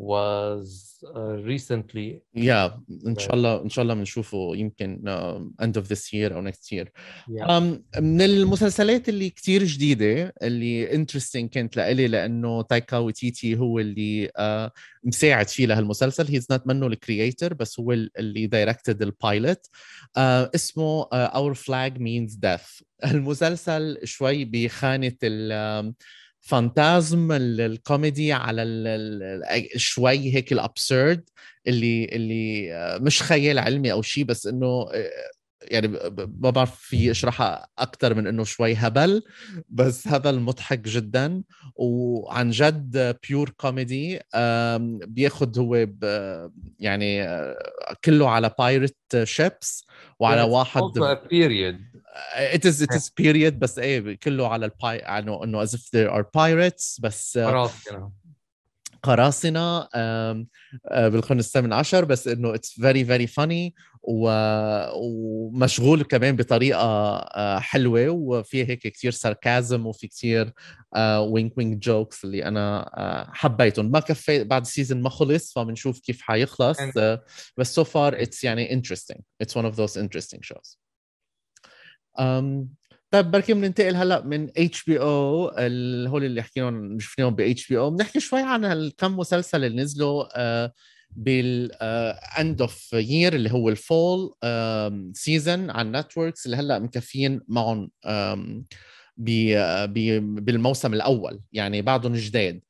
was 0.00 1.04
uh, 1.14 1.36
recently. 1.44 2.22
Yeah 2.34 2.70
إن 3.06 3.18
شاء 3.18 3.34
الله 3.34 3.62
إن 3.62 3.68
شاء 3.68 3.82
الله 3.82 3.94
بنشوفه 3.94 4.52
يمكن 4.56 5.02
uh, 5.06 5.64
end 5.64 5.82
of 5.82 5.88
this 5.88 6.12
year 6.12 6.32
أو 6.32 6.50
next 6.50 6.72
year. 6.72 6.86
Yeah. 7.28 7.46
um, 7.46 8.00
من 8.00 8.22
المسلسلات 8.22 9.08
اللي 9.08 9.30
كتير 9.30 9.64
جديدة 9.64 10.34
اللي 10.42 11.04
interesting 11.04 11.44
كانت 11.48 11.76
لإلي 11.76 12.08
لأنه 12.08 12.62
تايكا 12.62 12.96
وتيتي 12.96 13.58
هو 13.58 13.78
اللي 13.78 14.28
uh, 14.28 14.70
مساعد 15.04 15.48
فيه 15.48 15.66
لهالمسلسل. 15.66 16.28
he's 16.28 16.46
not 16.50 16.66
منه 16.66 16.86
ال 16.86 16.94
creator 16.94 17.54
بس 17.54 17.80
هو 17.80 17.92
اللي 17.92 18.46
directed 18.46 19.02
ال 19.02 19.13
pilot 19.13 19.66
uh, 20.06 20.20
اسمه 20.54 21.02
uh, 21.04 21.30
Our 21.30 21.54
Flag 21.54 21.98
Means 21.98 22.36
Death. 22.46 22.82
المسلسل 23.10 23.98
شوي 24.04 24.44
بخانة 24.44 25.16
ال 25.22 25.92
um, 25.92 25.94
phantasm 26.40 27.32
ال 27.32 27.46
comedy 27.46 28.32
على 28.32 28.62
شوي 29.76 30.34
هيك 30.34 30.52
ال 30.52 30.63
absurd 30.63 31.30
اللي 31.66 32.04
اللي 32.04 32.74
آه، 32.74 32.98
مش 32.98 33.22
خيال 33.22 33.58
علمي 33.58 33.92
أو 33.92 34.02
شيء 34.02 34.24
بس 34.24 34.46
إنه 34.46 34.66
آه، 34.66 35.10
يعني 35.62 35.88
ما 36.40 36.50
بعرف 36.50 36.80
في 36.80 37.10
اشرحها 37.10 37.68
أكثر 37.78 38.14
من 38.14 38.26
إنه 38.26 38.44
شوي 38.44 38.74
هبل 38.74 39.22
بس 39.68 40.08
هبل 40.08 40.40
مضحك 40.40 40.78
جدا 40.78 41.42
وعن 41.74 42.50
جد 42.50 43.16
pure 43.28 43.50
comedy 43.50 44.20
بياخذ 45.06 45.58
هو 45.58 45.88
يعني 46.78 47.22
آه، 47.22 47.56
كله 48.04 48.30
على 48.30 48.50
pirate 48.58 48.96
ships 49.24 49.86
وعلى 50.20 50.42
واحد 50.42 50.82
period 51.30 51.90
it 52.54 52.64
is 52.64 52.82
it 52.82 52.94
is 52.94 53.10
period 53.22 53.58
بس 53.58 53.78
إيه 53.78 54.18
كله 54.18 54.48
على 54.48 54.66
الباي 54.66 54.98
انه 54.98 55.44
إنه 55.44 55.66
as 55.66 55.68
if 55.68 55.80
there 55.80 56.10
are 56.10 56.22
pirates 56.22 57.00
بس 57.00 57.38
قراصنة 59.02 59.80
قراصنة 59.80 60.46
بالقرن 60.92 61.38
الثامن 61.38 61.72
عشر 61.72 62.04
بس 62.04 62.28
إنه 62.28 62.54
it's 62.54 62.74
very 62.80 63.04
very 63.04 63.26
funny 63.26 63.72
ومشغول 64.92 66.02
كمان 66.02 66.36
بطريقة 66.36 67.58
حلوة 67.58 68.08
وفي 68.08 68.68
هيك 68.68 68.78
كثير 68.78 69.10
sarcasm 69.10 69.86
وفي 69.86 70.08
كثير 70.08 70.52
wink 71.18 71.58
wink 71.58 71.76
jokes 71.76 72.24
اللي 72.24 72.44
أنا 72.44 72.90
حبيتهم. 73.32 73.90
ما 73.90 74.00
كفي 74.00 74.44
بعد 74.44 74.62
ال 74.62 74.68
season 74.68 75.02
ما 75.02 75.10
خلص 75.10 75.52
فبنشوف 75.52 76.00
كيف 76.00 76.22
حيخلص 76.22 76.78
بس 77.56 77.80
so 77.80 77.84
far 77.84 78.14
it's 78.14 78.44
يعني 78.44 78.80
interesting. 78.80 79.20
It's 79.44 79.54
one 79.54 79.64
of 79.64 79.76
those 79.76 79.96
interesting 79.96 80.40
shows. 80.42 80.78
طيب 83.10 83.30
بركي 83.30 83.54
بننتقل 83.54 83.96
هلا 83.96 84.24
من 84.24 84.50
اتش 84.56 84.84
بي 84.84 85.00
أو 85.00 85.48
هول 86.08 86.24
اللي 86.24 86.42
حكيناهم 86.42 86.98
شفناهم 86.98 87.34
ب 87.34 87.40
اتش 87.40 87.68
بي 87.68 87.78
أو 87.78 87.90
بنحكي 87.90 88.20
شوي 88.20 88.42
عن 88.42 88.64
الكم 88.64 89.16
مسلسل 89.16 89.64
اللي 89.64 89.82
نزلوا 89.82 90.24
uh, 90.24 90.70
بال 91.16 91.72
end 92.38 92.60
of 92.60 92.92
year 92.92 93.34
اللي 93.34 93.52
هو 93.52 93.68
ال 93.68 93.81
fall 93.81 94.34
season 95.14 95.70
على 95.70 95.86
ال 95.86 95.93
networks 95.93 96.46
اللي 96.46 96.56
هلا 96.56 96.78
مكفيين 96.78 97.40
معهم 97.48 97.90
بالموسم 99.16 100.94
الأول 100.94 101.40
يعني 101.52 101.82
بعدهم 101.82 102.12
جداد 102.12 102.60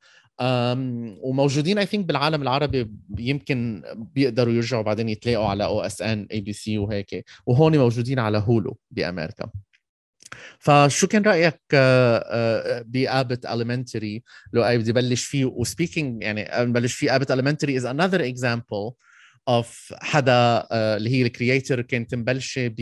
وموجودين 1.21 1.77
I 1.77 1.85
think 1.85 2.05
بالعالم 2.05 2.41
العربي 2.41 2.91
يمكن 3.19 3.83
بيقدروا 3.95 4.53
يرجعوا 4.53 4.83
بعدين 4.83 5.09
يتلاقوا 5.09 5.45
على 5.45 5.65
أو 5.65 5.81
اس 5.81 6.01
ان 6.01 6.27
اي 6.31 6.41
بي 6.41 6.53
سي 6.53 6.77
وهيك. 6.77 7.25
وهون 7.45 7.77
موجودين 7.77 8.19
على 8.19 8.37
هولو 8.37 8.77
بأمريكا. 8.91 9.49
فشو 10.59 11.07
كان 11.07 11.23
رأيك 11.23 11.61
ب 12.85 12.94
Abbott 12.94 13.47
Elementary 13.47 14.21
لو 14.53 14.77
بدي 14.77 14.93
بلش 14.93 15.23
فيه 15.23 15.45
و 15.45 15.54
speaking 15.54 16.23
يعني 16.23 16.49
نبلش 16.65 16.93
فيه 16.93 17.15
Abbott 17.15 17.31
Elementary 17.31 17.81
is 17.81 17.85
another 17.85 18.21
example 18.21 18.93
of 19.47 19.93
حدا 20.01 20.61
uh, 20.61 20.65
اللي 20.71 21.09
هي 21.09 21.21
ال 21.21 21.29
creator 21.29 21.81
كانت 21.81 22.15
مبلشة 22.15 22.67
ب 22.77 22.81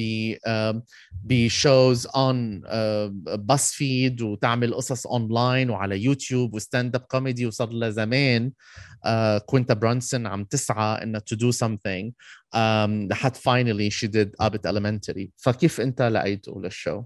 بshows 1.23 2.07
on 2.15 2.61
BuzzFeed 3.25 4.21
وتعمل 4.21 4.73
قصص 4.73 5.07
اونلاين 5.07 5.69
وعلى 5.69 6.03
يوتيوب 6.03 6.53
و 6.53 6.60
stand 6.60 6.95
up 6.95 7.01
comedy. 7.01 7.45
وصار 7.45 7.69
لها 7.69 7.89
زمان 7.89 8.51
كوينتا 9.45 9.73
برونسون 9.73 10.27
عم 10.27 10.43
تسعى 10.43 11.03
إنها 11.03 11.19
to 11.19 11.35
do 11.35 11.51
um, 11.51 11.69
لحد 13.11 13.35
finally 13.35 13.89
she 13.89 14.07
did 14.07 14.35
Abbott 14.39 14.67
Elementary. 14.67 15.27
فكيف 15.37 15.81
أنت 15.81 16.01
لقيته 16.01 16.61
لل 16.61 16.73
show؟ 16.73 17.03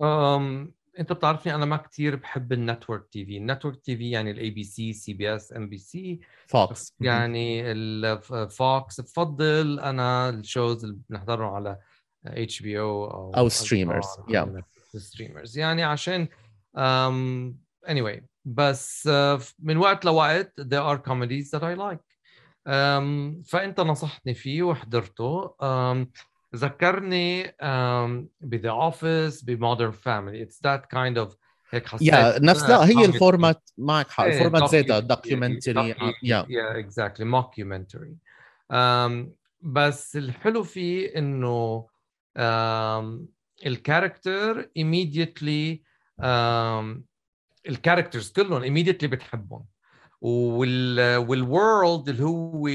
Um, 0.00 0.70
أنت 0.98 1.12
بتعرفني 1.12 1.54
أنا 1.54 1.64
ما 1.64 1.76
كثير 1.76 2.16
بحب 2.16 2.52
ال 2.52 3.08
network 3.08 3.24
TV. 3.24 3.36
ال 3.36 3.80
network 3.80 3.96
TV 3.96 4.10
يعني 4.10 4.30
الاي 4.30 4.50
بي 4.50 4.64
سي 4.64 4.92
سي 4.92 5.14
بي 5.14 5.34
اس 5.34 5.52
ام 5.52 5.68
بي 5.68 5.78
سي 5.78 6.20
فوكس 6.46 6.94
يعني 7.00 7.72
الفوكس 7.72 9.00
بفضل 9.00 9.80
أنا 9.80 10.28
ال 10.28 10.37
shows 10.37 10.84
اللي 10.84 10.98
بنحضرهم 11.10 11.54
على 11.54 11.78
اتش 12.26 12.62
بي 12.62 12.80
أو 12.80 13.04
أو 13.04 13.34
أو 13.36 13.48
streamers 13.48 14.06
يا 14.28 14.62
streamers 14.96 15.58
يعني 15.58 15.82
عشان 15.82 16.28
um, 16.76 17.54
anyway. 17.90 18.20
بس 18.44 19.08
uh, 19.08 19.54
من 19.58 19.76
وقت 19.76 20.04
لوقت 20.04 20.60
there 20.60 20.82
are 20.82 20.98
comedies 20.98 21.50
that 21.50 21.62
I 21.62 21.74
like. 21.74 22.10
um, 22.66 23.42
فأنت 23.48 23.80
نصحتني 23.80 24.34
فيه 24.34 24.62
وحضرته. 24.62 25.48
um, 25.48 26.06
ذكرني 26.56 27.42
ب 28.40 28.48
The 28.48 28.70
Office 28.70 29.42
ب 29.42 29.49
Modern 29.49 29.90
Family 29.90 30.42
it's 30.42 30.60
that 30.64 30.86
kind 30.86 31.18
of 31.18 31.36
هيك 31.70 31.86
حسيت 31.86 32.08
يا 32.08 32.38
نفس 32.38 32.62
لا 32.62 32.88
هي 32.88 33.04
ال 33.04 33.13
format 33.13 33.70
معك 33.78 34.10
حق. 34.10 34.24
ال 34.24 34.31
format 34.31 34.70
زيادة 34.70 34.98
documentary 34.98 35.88
yeah 36.22 36.46
yeah 36.48 36.78
exactly 36.78 37.26
mockumentary 37.26 38.16
بس 39.62 40.16
الحلو 40.16 40.62
فيه 40.62 41.18
إنه 41.18 41.86
ال 43.66 43.76
character 43.76 44.62
immediately 44.78 45.78
ال 47.68 47.74
characters 47.74 48.32
كلهم 48.32 48.62
immediately 48.62 49.04
بتحبهم. 49.06 49.64
وال 50.20 51.16
وال 51.16 51.42
world 51.42 52.08
اللي 52.08 52.24
هو 52.24 52.68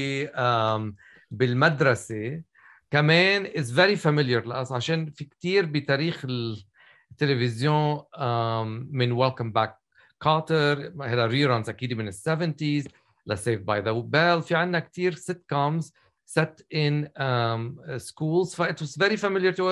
بالمدرسة 1.30 2.42
كمان 2.90 3.46
is 3.46 3.70
very 3.70 3.96
familiar 3.96 4.46
لأس 4.46 4.72
عشان 4.72 5.10
في 5.10 5.24
كتير 5.24 5.66
بتاريخ 5.66 6.26
التلفزيون 7.12 8.02
من 8.90 9.12
Welcome 9.12 9.52
Back, 9.52 9.76
Kotter 10.20 10.92
هذا 11.02 11.26
reruns 11.26 11.68
أكيد 11.68 11.92
من 11.92 12.08
ال 12.08 12.14
70s 12.14 12.90
ل 13.26 13.32
Saved 13.32 13.60
by 13.60 13.80
the 13.80 13.92
Bell 13.92 14.42
في 14.42 14.54
عندنا 14.54 14.78
كثير 14.78 15.14
sitcoms 15.14 15.92
set 16.38 16.62
in 16.74 17.04
um, 17.04 17.62
schools 17.98 18.54
ف 18.56 18.62
it 18.62 18.80
was 18.80 18.96
very 18.96 19.16
familiar 19.16 19.52
to 19.52 19.62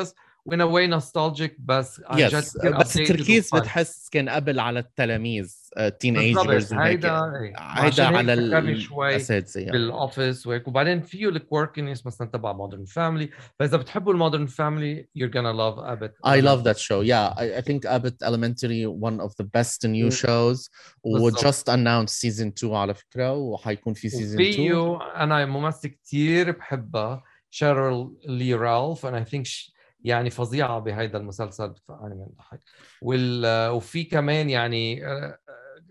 و 0.46 0.51
in 0.51 0.60
a 0.60 0.66
way 0.66 0.86
nostalgic 0.86 1.50
بس 1.58 2.00
yes. 2.00 2.34
بس 2.80 2.96
التركيز 2.96 3.50
بتحس 3.54 4.08
كان 4.08 4.28
قبل 4.28 4.60
على 4.60 4.78
التلاميذ 4.78 5.54
teenagers 6.00 6.72
هيدا 6.72 7.32
هيدا 7.58 8.04
على 8.06 8.32
الاساتذه 8.32 9.70
بال 9.70 9.89
office 9.89 10.46
وهيك. 10.46 10.68
وبعدين 10.68 11.02
فيه 11.02 11.28
ال 11.28 11.35
quirkiness 11.35 12.06
مثلا 12.06 12.28
تبع 12.28 12.52
Modern 12.52 12.84
Family 12.84 13.30
فإذا 13.58 13.76
بتحبوا 13.76 14.12
ال 14.12 14.17
Modern 14.17 14.46
Family 14.46 15.08
you're 15.18 15.30
gonna 15.30 15.54
love 15.56 15.78
Abbott 15.78 16.12
I 16.26 16.40
love 16.40 16.64
that 16.64 16.78
show. 16.78 17.00
Yeah 17.00 17.32
I, 17.36 17.58
I 17.58 17.62
think 17.62 17.84
Abbott 17.84 18.22
Elementary 18.22 18.86
one 18.86 19.20
of 19.20 19.32
the 19.40 19.44
best 19.44 19.84
new 19.86 20.10
shows. 20.10 20.70
و 21.04 21.30
just 21.30 21.68
announced 21.68 22.18
season 22.20 22.52
2 22.52 22.74
على 22.74 22.94
فكرة 22.94 23.32
وحيكون 23.32 23.94
في 23.94 24.10
season 24.10 24.14
2 24.34 24.36
فيه 24.36 24.98
أنا 25.16 25.46
ممثل 25.46 25.88
كثير 25.88 26.50
بحبها 26.50 27.22
شيريل 27.50 28.16
لي 28.26 28.54
رالف 28.54 29.06
and 29.06 29.14
I 29.14 29.24
think 29.30 29.46
she, 29.46 29.73
يعني 30.04 30.30
فظيعة 30.30 30.78
بهذا 30.78 31.18
المسلسل 31.18 31.68
بتفقعني 31.68 32.14
من 32.14 32.22
الضحك. 32.22 32.60
وال 33.02 33.70
وفي 33.70 34.04
كمان 34.04 34.50
يعني 34.50 35.02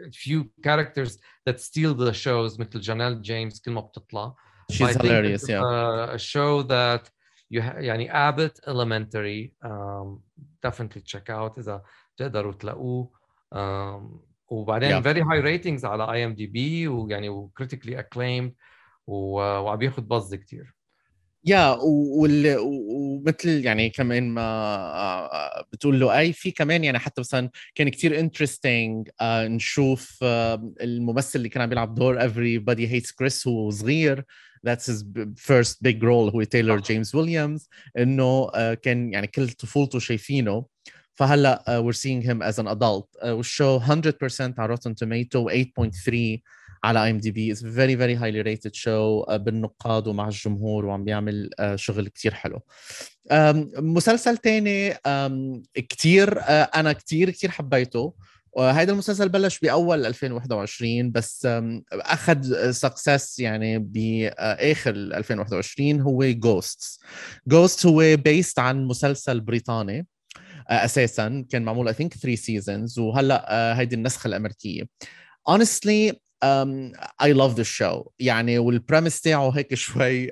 few 0.03 0.43
characters 0.67 1.11
that 1.49 1.59
steal 1.59 1.93
the 1.93 2.13
shows 2.13 2.59
مثل 2.59 2.79
جانيل 2.79 3.21
جيمس 3.21 3.61
كل 3.61 3.71
ما 3.71 3.81
بتطلع. 3.81 4.35
She's 4.71 4.95
hilarious 4.95 5.47
yeah. 5.49 5.61
a, 5.61 6.15
a 6.15 6.17
show 6.17 6.63
that 6.63 7.09
you 7.53 7.61
ha- 7.61 7.79
يعني 7.79 8.09
Abbott 8.11 8.59
Elementary 8.67 9.53
um, 9.65 10.19
definitely 10.65 11.01
check 11.01 11.29
out 11.29 11.57
إذا 11.57 11.83
بتقدروا 12.15 12.53
تلاقوه. 12.53 13.11
Um, 13.55 14.33
وبعدين 14.47 15.01
yeah. 15.01 15.05
very 15.05 15.21
high 15.21 15.41
ratings 15.41 15.85
على 15.85 16.11
IMDb 16.11 16.87
ويعني 16.87 17.29
و 17.29 17.36
critically 17.36 18.03
acclaimed 18.03 18.51
وعم 19.07 19.75
بياخذ 19.75 20.03
بuzz 20.03 20.35
كثير 20.35 20.72
yeah 21.45 21.77
ومثل 21.81 23.65
يعني 23.65 23.89
كمان 23.89 24.29
ما 24.29 25.63
بتقول 25.73 25.99
له 25.99 26.19
أي 26.19 26.33
في 26.33 26.51
كمان 26.51 26.83
يعني 26.83 26.99
حتى 26.99 27.21
مثلا 27.21 27.49
كان 27.75 27.89
كثير 27.89 28.19
interesting 28.19 29.09
نشوف 29.23 30.19
الممثل 30.81 31.39
اللي 31.39 31.49
كان 31.49 31.61
عم 31.61 31.69
بيلعب 31.69 31.95
دور 31.95 32.29
everybody 32.29 32.87
hates 32.91 33.09
Chris 33.09 33.47
هو 33.47 33.69
صغير. 33.69 34.25
That's 34.67 34.85
his 34.85 35.03
first 35.37 35.75
big 35.83 36.01
role 36.01 36.33
هو 36.33 36.43
تايلور 36.43 36.81
جيمس 36.81 37.15
ويليامز 37.15 37.69
إنه 37.97 38.49
كان 38.73 39.13
يعني 39.13 39.27
كل 39.27 39.49
طفولته 39.49 39.99
شايفينه. 39.99 40.65
فهلأ 41.13 41.63
uh, 41.67 41.83
we're 41.83 41.97
seeing 41.97 42.21
him 42.21 42.41
as 42.41 42.59
an 42.59 42.67
adult. 42.67 43.07
uh, 43.21 43.25
وال 43.25 43.43
show 43.43 43.79
100% 43.79 43.83
على 44.57 44.75
Rotten 44.75 44.93
Tomato 44.93 45.49
8.3 45.49 46.41
على 46.83 47.03
IMDb 47.03 47.51
is 47.51 47.65
very 47.65 47.97
very 47.97 48.15
highly 48.15 48.41
rated 48.41 48.73
show 48.73 49.25
بالنقاد 49.29 50.07
ومع 50.07 50.27
الجمهور 50.27 50.85
وعم 50.85 51.03
بيعمل 51.03 51.49
uh, 51.61 51.75
شغل 51.75 52.07
كتير 52.07 52.33
حلو. 52.33 52.61
مسلسل 53.77 54.37
تاني 54.37 54.93
كتير 55.75 56.41
uh, 56.41 56.45
أنا 56.49 56.93
كتير 56.93 57.29
كتير 57.29 57.51
حبيته. 57.51 58.13
وهذا 58.53 58.91
المسلسل 58.91 59.29
بلش 59.29 59.59
بأول 59.59 60.05
2021 60.05 61.11
بس 61.11 61.47
أخذ 61.91 62.71
success 62.71 63.39
يعني 63.39 63.79
باخر 63.79 64.91
2021 64.91 66.01
هو 66.01 66.23
Ghosts 66.25 66.99
Ghosts 67.47 67.85
هو 67.85 68.17
based 68.17 68.59
عن 68.59 68.85
مسلسل 68.85 69.39
بريطاني 69.39 70.07
أساسا. 70.67 71.45
كان 71.49 71.63
معمول 71.63 71.87
I 71.87 71.93
think 71.93 72.13
3 72.13 72.35
seasons 72.35 72.99
وهلأ 72.99 73.79
هيدي 73.79 73.95
النسخة 73.95 74.27
الأمريكية. 74.27 74.83
Honestly 75.49 76.22
I 77.21 77.31
love 77.31 77.55
the 77.55 77.63
show. 77.63 78.09
يعني 78.19 78.57
وال 78.57 78.72
premise 78.72 79.21
تاعه 79.21 79.49
هيك 79.49 79.73
شوي 79.73 80.31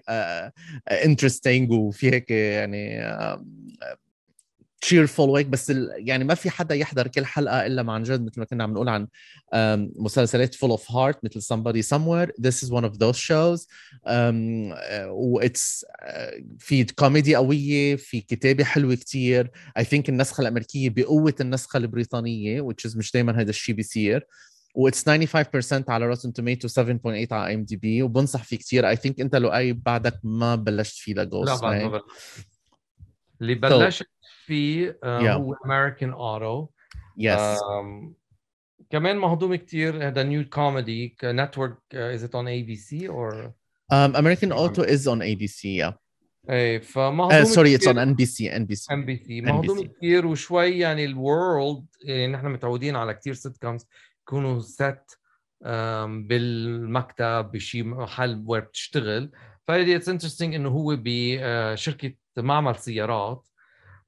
interesting 0.90 1.70
uh, 1.70 1.74
وفي 1.74 2.12
هيك 2.12 2.32
يعني 2.32 3.02
cheerful 4.82 5.30
وهيك 5.30 5.48
بس 5.48 5.74
يعني 5.98 6.24
ما 6.24 6.36
في 6.36 6.50
حدا 6.50 6.76
يحضر 6.76 7.08
كل 7.08 7.26
حلقة 7.26 7.66
إلا 7.66 7.84
ما 7.84 7.94
عن 7.94 8.04
جد 8.04 8.26
مثل 8.26 8.40
ما 8.40 8.46
كنا 8.46 8.64
عم 8.64 8.74
نقول 8.74 8.90
عن 8.90 9.08
مسلسلات 9.96 10.56
full 10.56 10.78
of 10.78 10.82
heart 10.82 11.18
مثل 11.24 11.42
somebody 11.42 11.82
somewhere. 11.82 12.32
This 12.42 12.64
is 12.64 12.72
one 12.72 12.86
of 12.86 12.98
those 13.00 13.18
shows. 13.18 13.68
um, 14.08 14.74
و 15.10 15.25
it's 15.25 15.86
في 16.60 16.84
كوميدي 16.84 17.36
قوية 17.36 17.96
في 17.96 18.22
كتابة 18.22 18.64
حلوة 18.64 18.96
كتير. 18.96 19.52
I 19.80 19.84
think 19.84 20.10
النسخة 20.10 20.42
الأمريكية 20.42 20.90
بقوة 20.90 21.36
النسخة 21.42 21.78
البريطانية 21.78 22.62
which 22.62 22.90
is 22.90 22.98
مش 22.98 23.12
دائما 23.12 23.42
هذا 23.42 23.50
الشيء 23.50 23.76
بيصير. 23.76 24.28
و 24.76 24.83
it's 24.83 25.10
95% 25.10 25.90
على 25.90 26.06
Rotten 26.06 26.34
Tomato 26.34 26.68
7.8 26.68 27.32
على 27.32 27.54
IMDb 27.54 28.04
وبنصح 28.04 28.44
فيه 28.44 28.58
كثير 28.58 28.90
I 28.90 28.96
think 28.96 29.22
انت 29.22 29.36
لو 29.36 29.54
أي 29.54 29.74
بعدك 29.74 30.20
ما 30.24 30.56
بلشت 30.56 30.98
فيه 30.98 31.14
ل 31.14 31.21
Ghosts 31.21 31.64
لا 31.64 31.70
بعد 31.70 31.82
ما 31.82 32.02
اللي 33.42 33.56
بلشت 33.56 34.08
فيه 34.46 34.92
uh, 34.92 35.04
yeah. 35.04 35.28
هو 35.28 35.54
American 35.66 36.12
Auto 36.12 36.68
yes 37.18 37.60
كمان 38.90 39.18
مهضوم 39.18 39.56
كثير 39.56 40.08
هذا 40.08 40.24
new 40.24 40.46
comedy 40.50 41.16
network 41.24 41.78
is 41.94 42.24
it 42.24 42.36
on 42.36 42.48
ABC 42.48 43.10
or 43.10 43.52
American 43.92 44.52
Auto 44.52 44.82
is 44.82 45.08
on 45.08 45.22
ABC 45.22 45.76
yeah 45.76 45.98
إيه 46.50 46.80
فمهضوم 46.80 47.44
سوري 47.44 47.76
اتس 47.76 47.88
اون 47.88 47.98
ان 48.00 48.14
بي 48.14 48.26
سي 48.26 48.56
ان 48.56 48.66
بي 48.66 48.76
سي 48.76 48.94
ان 48.94 49.06
بي 49.06 49.18
سي 49.18 49.42
مهضوم 49.42 49.82
كثير 49.82 50.28
وشوي 50.28 50.80
يعني 50.80 51.06
ال 51.06 51.19
world 51.19 51.86
يعني 52.04 52.28
نحن 52.28 52.48
متعودين 52.48 52.96
على 52.96 53.14
كثير 53.14 53.34
sitcoms 53.34 53.86
يكونوا 54.22 54.60
set 54.60 55.12
بالمكتب 56.28 57.52
بشي 57.54 57.84
محل 57.84 58.44
وين 58.46 58.62
بتشتغل 58.62 59.32
فهيدي 59.68 59.96
it's 59.96 60.10
interesting 60.10 60.56
إنه 60.56 60.70
هو 60.70 60.98
بشركه 61.04 62.14
معمل 62.38 62.76
سيارات 62.76 63.48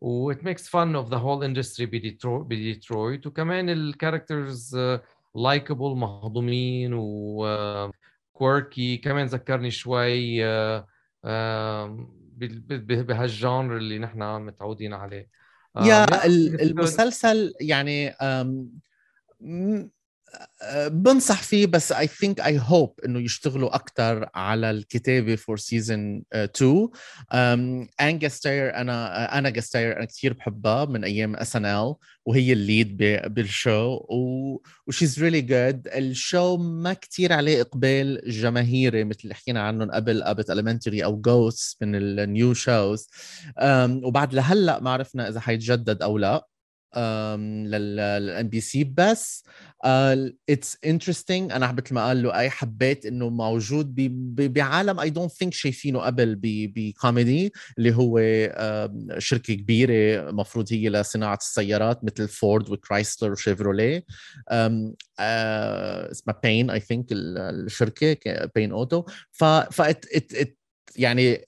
و 0.01 0.33
it 0.33 0.37
makes 0.37 0.67
fun 0.67 0.95
of 0.95 1.09
the 1.09 1.17
whole 1.17 1.43
industry 1.43 1.83
بديترويت. 1.83 3.27
وكمان 3.27 3.69
ال 3.69 3.79
characters 3.79 4.77
likable 5.35 5.95
مهضومين 5.95 6.93
و 6.93 7.91
quirky 8.33 8.97
كمان 8.97 9.25
ذكرني 9.25 9.71
شوي 9.71 10.43
بهال 12.77 13.15
genre 13.15 13.77
اللي 13.77 13.99
نحن 13.99 14.41
متعودين 14.41 14.93
عليه. 14.93 15.29
yeah 15.75 16.25
المسلسل 16.25 17.53
يعني 17.61 18.15
بنصح 20.87 21.43
فيه 21.43 21.65
بس 21.67 21.91
I 21.91 22.07
think 22.07 22.41
I 22.41 22.59
hope 22.63 22.99
إنه 23.05 23.19
يشتغلوا 23.19 23.75
أكثر 23.75 24.29
على 24.35 24.71
الكتابة 24.71 25.35
for 25.35 25.57
season 25.57 26.23
2 26.33 26.89
Ana 28.01 28.27
Gasteyer 28.27 28.75
أنا 28.75 29.37
Ana 29.37 29.49
Gasteyer 29.49 29.97
أنا 29.97 30.05
كثير 30.05 30.33
بحبها 30.33 30.85
من 30.85 31.03
أيام 31.03 31.35
SNL 31.35 31.95
وهي 32.25 32.53
الليد 32.53 32.97
بالشو 33.25 33.99
وشيز 34.87 35.23
ريلي 35.23 35.41
جود 35.41 35.87
الشو 35.87 36.57
ما 36.57 36.93
كثير 36.93 37.33
عليه 37.33 37.61
إقبال 37.61 38.21
جماهيري 38.27 39.03
مثل 39.03 39.19
اللي 39.23 39.35
حكينا 39.35 39.61
عنهم 39.61 39.91
قبل 39.91 40.23
Abbott 40.23 40.49
Elementary 40.49 41.03
أو 41.03 41.21
Ghosts 41.21 41.83
من 41.83 41.95
ال 41.95 42.10
new 42.10 42.53
shows 42.53 43.07
وبعد 44.03 44.33
لهلأ 44.33 44.79
ما 44.79 44.89
عرفنا 44.89 45.29
إذا 45.29 45.39
حيتجدد 45.39 46.01
أو 46.01 46.17
لا. 46.17 46.47
لل 46.97 48.47
NBC 48.49 48.83
بس. 48.83 49.43
it's 49.85 50.75
uh, 50.75 50.77
interesting 50.85 51.51
أنا 51.51 51.71
مثل 51.71 51.93
ما 51.93 52.07
قال 52.07 52.23
له 52.23 52.37
أي 52.39 52.49
حبيت 52.49 53.05
إنه 53.05 53.29
موجود 53.29 53.95
بعالم 54.53 54.99
I 54.99 55.09
don't 55.09 55.31
think 55.31 55.53
شايفينه 55.53 55.99
قبل 55.99 56.39
بكوميدي 56.43 57.53
اللي 57.77 57.95
هو 57.95 58.19
uh, 58.19 59.17
شركة 59.17 59.53
كبيرة 59.53 60.31
مفروض 60.31 60.73
هي 60.73 60.89
لصناعة 60.89 61.37
السيارات 61.41 62.03
مثل 62.03 62.27
فورد 62.27 62.69
وكرايسلر 62.69 63.31
وشيفروليه 63.31 63.99
um, 63.99 64.93
uh, 64.93 66.11
اسمها 66.11 66.39
بين 66.43 66.69
I 66.69 66.79
think 66.79 67.05
الشركة 67.11 68.49
بين 68.55 68.71
auto 68.71 69.03
ف 69.31 69.43
ف 69.43 69.81
يعني 70.95 71.45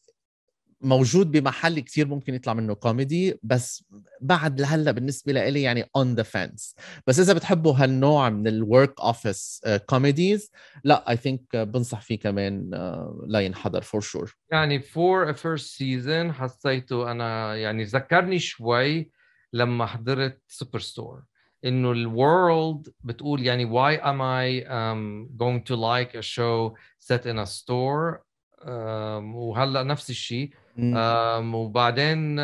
موجود 0.86 1.32
بمحل 1.32 1.80
كثير 1.80 2.08
ممكن 2.08 2.34
يطلع 2.36 2.54
منه 2.54 2.74
كوميدي 2.74 3.39
بس 3.43 3.84
بعد 4.21 4.62
لهلأ 4.62 4.91
بالنسبة 4.91 5.32
لي 5.34 5.62
يعني 5.62 5.89
on 5.95 6.15
the 6.15 6.23
fence 6.23 6.75
بس 7.08 7.19
إذا 7.19 7.34
بتحبوا 7.34 7.74
هالنوع 7.74 8.30
من 8.30 8.48
ال 8.47 8.58
work 8.58 9.01
office 9.01 9.62
comedies 9.86 10.51
لأ 10.84 11.10
I 11.10 11.17
think 11.17 11.56
بنصح 11.56 12.02
فيه 12.02 12.19
كمان 12.19 12.71
uh, 12.74 13.26
لا 13.28 13.39
ينحضر 13.39 13.82
for 13.82 14.01
sure 14.01 14.36
يعني 14.52 14.80
for 14.80 15.34
first 15.34 15.78
season 15.78 16.34
حسيته 16.34 17.12
أنا 17.12 17.56
يعني 17.56 17.84
ذكرني 17.84 18.39
شوي 18.39 19.12
لما 19.54 19.86
حضرت 19.86 20.41
Superstore 20.47 21.23
انه 21.65 21.91
ال 21.91 22.09
world 22.09 22.93
بتقول 23.04 23.45
يعني 23.45 23.65
why 23.65 24.00
am 24.02 24.21
I 24.21 24.67
um, 24.67 25.28
going 25.38 25.63
to 25.63 25.76
like 25.76 26.15
a 26.15 26.21
show 26.21 26.76
set 27.00 27.26
in 27.26 27.39
a 27.39 27.45
store 27.45 28.21
um, 28.62 29.36
وهلأ 29.36 29.84
نفس 29.84 30.10
الشيء 30.10 30.50
um, 30.77 31.53
وبعدين 31.55 32.38
uh, 32.38 32.41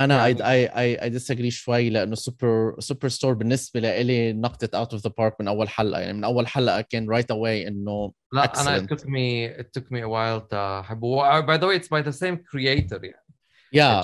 أنا 0.00 0.28
يعني... 0.28 0.50
I 0.50 0.66
I 0.66 1.02
I 1.02 1.10
disagree 1.10 1.50
شوي 1.50 1.90
لأنه 1.90 2.14
Super 2.14 2.76
Superstore 2.78 3.34
بالنسبة 3.34 3.80
لي 3.80 4.32
knocked 4.32 4.78
it 4.78 4.84
out 4.84 4.92
of 4.92 5.02
the 5.02 5.12
park 5.18 5.40
من 5.40 5.48
أول 5.48 5.68
حلقة. 5.68 6.00
يعني 6.00 6.12
من 6.12 6.24
أول 6.24 6.46
حلقة 6.46 6.80
كان 6.80 7.10
رايت 7.10 7.32
right 7.32 7.36
اواي 7.36 7.68
إنه 7.68 8.12
لا 8.32 8.46
excellent. 8.46 8.58
أنا 8.58 8.78
it 8.78 8.90
took 8.90 9.02
me 9.02 9.60
it 9.60 9.80
took 9.80 9.84
me 9.84 10.00
a 10.00 10.08
while 10.08 10.48
تحبه 10.48 11.40
by 11.40 11.58
the 11.58 11.66
way 11.66 11.76
it's 11.76 11.88
by 11.88 12.02
the 12.02 12.10
same 12.10 12.36
creator 12.36 13.04
يعني. 13.04 13.24
yeah 13.72 14.02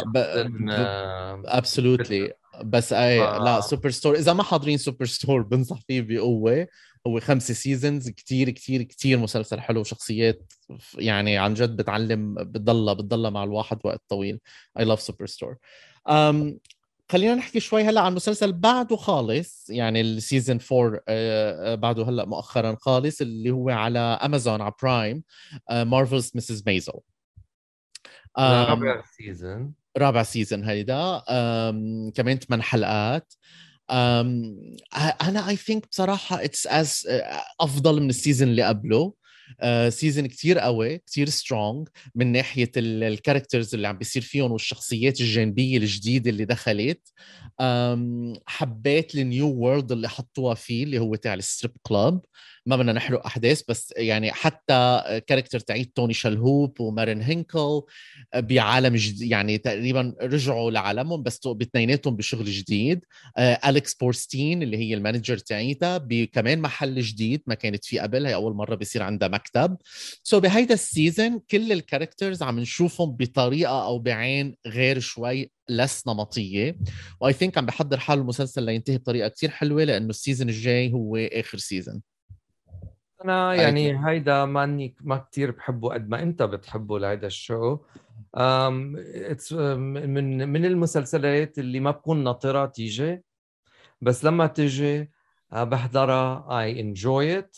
absolutely 1.46 2.32
بس 2.64 2.92
اي. 2.92 3.18
لا 3.18 3.60
Superstore 3.60 4.14
إذا 4.14 4.32
ما 4.32 4.42
حاضرين 4.42 4.78
Superstore 4.78 5.42
بنصح 5.50 5.80
فيه 5.86 6.00
بقوة. 6.00 6.66
هو 7.08 7.20
خمسة 7.20 7.54
seasons 7.54 8.08
كتير 8.08 8.50
كتير 8.50 8.82
كتير 8.82 9.18
مسلسل 9.18 9.60
حلو 9.60 9.80
وشخصيات 9.80 10.52
يعني 10.98 11.38
عن 11.38 11.54
جد 11.54 11.76
بتعلم 11.76 12.34
بتضلها 12.34 12.94
بتضلها 12.94 13.30
مع 13.30 13.44
الواحد 13.44 13.78
وقت 13.84 14.02
طويل. 14.08 14.40
I 14.78 14.84
love 14.84 15.00
Superstore 15.00 15.56
خلينا 17.12 17.34
نحكي 17.34 17.60
شوي 17.60 17.82
هلأ 17.82 18.00
عن 18.00 18.14
مسلسل 18.14 18.52
بعده 18.52 18.96
خالص 18.96 19.70
يعني 19.70 20.00
ال 20.00 20.09
season 20.09 20.58
4 20.72 21.00
آه 21.08 21.74
بعده 21.74 22.04
هلأ 22.08 22.24
مؤخرا 22.24 22.76
خالص 22.80 23.20
اللي 23.20 23.50
هو 23.50 23.70
على 23.70 23.98
امازون 23.98 24.60
على 24.60 24.72
Prime 24.82 25.22
Marvelous 25.70 26.32
Mrs. 26.34 26.62
Maisel 26.66 26.92
رابع 28.38 29.02
season 29.16 29.72
رابع 29.98 30.22
season 30.22 30.64
هيدا. 30.64 31.22
كمان 32.14 32.38
ثمان 32.38 32.62
حلقات. 32.62 33.34
أنا 33.90 35.48
I 35.48 35.56
think 35.56 35.88
بصراحة 35.90 36.44
it's 36.44 37.08
أفضل 37.60 38.02
من 38.02 38.10
ال 38.10 38.16
season 38.16 38.48
اللي 38.48 38.62
قبله. 38.62 39.14
season 39.88 40.26
كتير 40.26 40.58
قوي 40.58 40.98
كتير 40.98 41.28
strong 41.28 41.88
من 42.14 42.32
ناحية 42.32 42.70
ال 42.76 42.85
characters 42.85 43.74
اللي 43.74 43.88
عم 43.88 43.98
بيصير 43.98 44.22
فيهم 44.22 44.52
والشخصيات 44.52 45.20
الجانبية 45.20 45.78
الجديدة 45.78 46.30
اللي 46.30 46.44
دخلت. 46.44 47.08
حبيت 48.46 49.14
ال 49.14 49.23
new 49.23 49.48
world 49.48 49.92
اللي 49.92 50.08
حطوها 50.08 50.54
فيه 50.54 50.84
اللي 50.84 50.98
هو 50.98 51.14
تاع 51.14 51.34
ال 51.34 51.41
strip 51.41 51.76
club 51.82 52.20
ما 52.68 52.76
بدنا 52.76 52.92
نحرق 52.92 53.26
أحداث 53.26 53.62
بس 53.68 53.94
يعني 53.96 54.32
حتى 54.32 55.02
character 55.26 55.60
تاعيت 55.60 55.92
توني 55.94 56.14
شلهوب 56.14 56.80
ومارين 56.80 57.22
هينكل 57.22 57.82
بعالم 58.36 58.96
جديد 58.96 59.30
يعني 59.30 59.58
تقريبا 59.58 60.14
رجعوا 60.22 60.70
لعالمهم 60.70 61.22
بس 61.22 61.40
باثنيناتهم 61.46 62.16
بشغل 62.16 62.44
جديد. 62.44 63.04
أليكس 63.38 63.94
بورستين 63.94 64.62
اللي 64.62 64.76
هي 64.76 64.94
ال 64.94 65.00
manager 65.00 65.38
تاعيتها 65.38 65.98
بكمان 65.98 66.60
محل 66.60 67.00
جديد 67.00 67.42
ما 67.46 67.54
كانت 67.54 67.84
فيه 67.84 68.00
قبل 68.00 68.26
هي 68.26 68.34
أول 68.34 68.54
مرة 68.54 68.74
بيصير 68.74 69.02
عندها 69.02 69.28
مكتب. 69.28 69.76
so 70.22 70.38
so 70.38 70.42
بهيدا 70.42 70.74
ال 70.74 70.84
season 70.84 71.40
كل 71.50 71.72
ال 71.72 71.79
characters 71.79 72.42
عم 72.42 72.60
نشوفهم 72.60 73.16
بطريقة 73.16 73.84
أو 73.84 73.98
بعين 73.98 74.56
غير 74.66 74.98
شوي 74.98 75.50
less 75.68 76.08
نمطية. 76.08 76.76
و 77.20 77.32
I 77.32 77.37
think 77.37 77.58
عم 77.58 77.66
بحضر 77.66 78.00
حاله 78.00 78.20
المسلسل 78.20 78.62
لينتهي 78.62 78.98
بطريقة 78.98 79.28
كتير 79.28 79.50
حلوة 79.50 79.84
لأنه 79.84 80.10
ال 80.10 80.16
season 80.16 80.48
الجاي 80.48 80.92
هو 80.92 81.16
آخر 81.16 81.58
سيزون 81.58 82.02
أنا 83.24 83.54
يعني 83.54 84.08
هيدا 84.08 84.44
ماني 84.44 84.94
ما 85.00 85.16
كثير 85.16 85.50
بحبه 85.50 85.94
قد 85.94 86.08
ما 86.08 86.22
أنت 86.22 86.42
بتحبه 86.42 86.98
لهيدا 86.98 87.26
ال 87.26 87.35
show. 87.35 87.78
من 88.36 90.48
من 90.48 90.64
المسلسلات 90.64 91.58
اللي 91.58 91.80
ما 91.80 91.90
بكون 91.90 92.24
ناطرها 92.24 92.66
تيجي. 92.66 93.22
بس 94.00 94.24
لما 94.24 94.46
تيجي 94.46 95.10
آه، 95.52 95.64
بحضرها 95.64 96.60
I 96.60 96.80
enjoy 96.80 97.38
it 97.38 97.56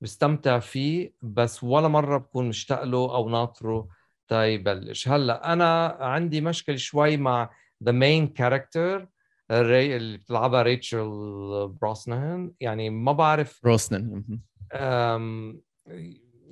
بستمتع 0.00 0.58
فيه. 0.58 1.12
بس 1.22 1.64
ولا 1.64 1.88
مرة 1.88 2.18
بكون 2.18 2.48
مشتاق 2.48 2.82
له 2.82 3.14
أو 3.14 3.28
ناطره. 3.28 3.88
تيبلش 4.28 5.08
هلأ 5.08 5.52
أنا 5.52 5.86
عندي 6.00 6.40
مشكل 6.40 6.78
شوي 6.78 7.16
مع 7.16 7.50
the 7.84 7.92
main 7.92 8.28
character 8.28 9.08
اللي 9.50 10.18
بتلعبها 10.18 10.62
ريتشل 10.62 11.08
بروسنان 11.80 12.52
يعني 12.60 12.90
ما 12.90 13.12
بعرف 13.12 13.60
بروسنان 13.64 14.22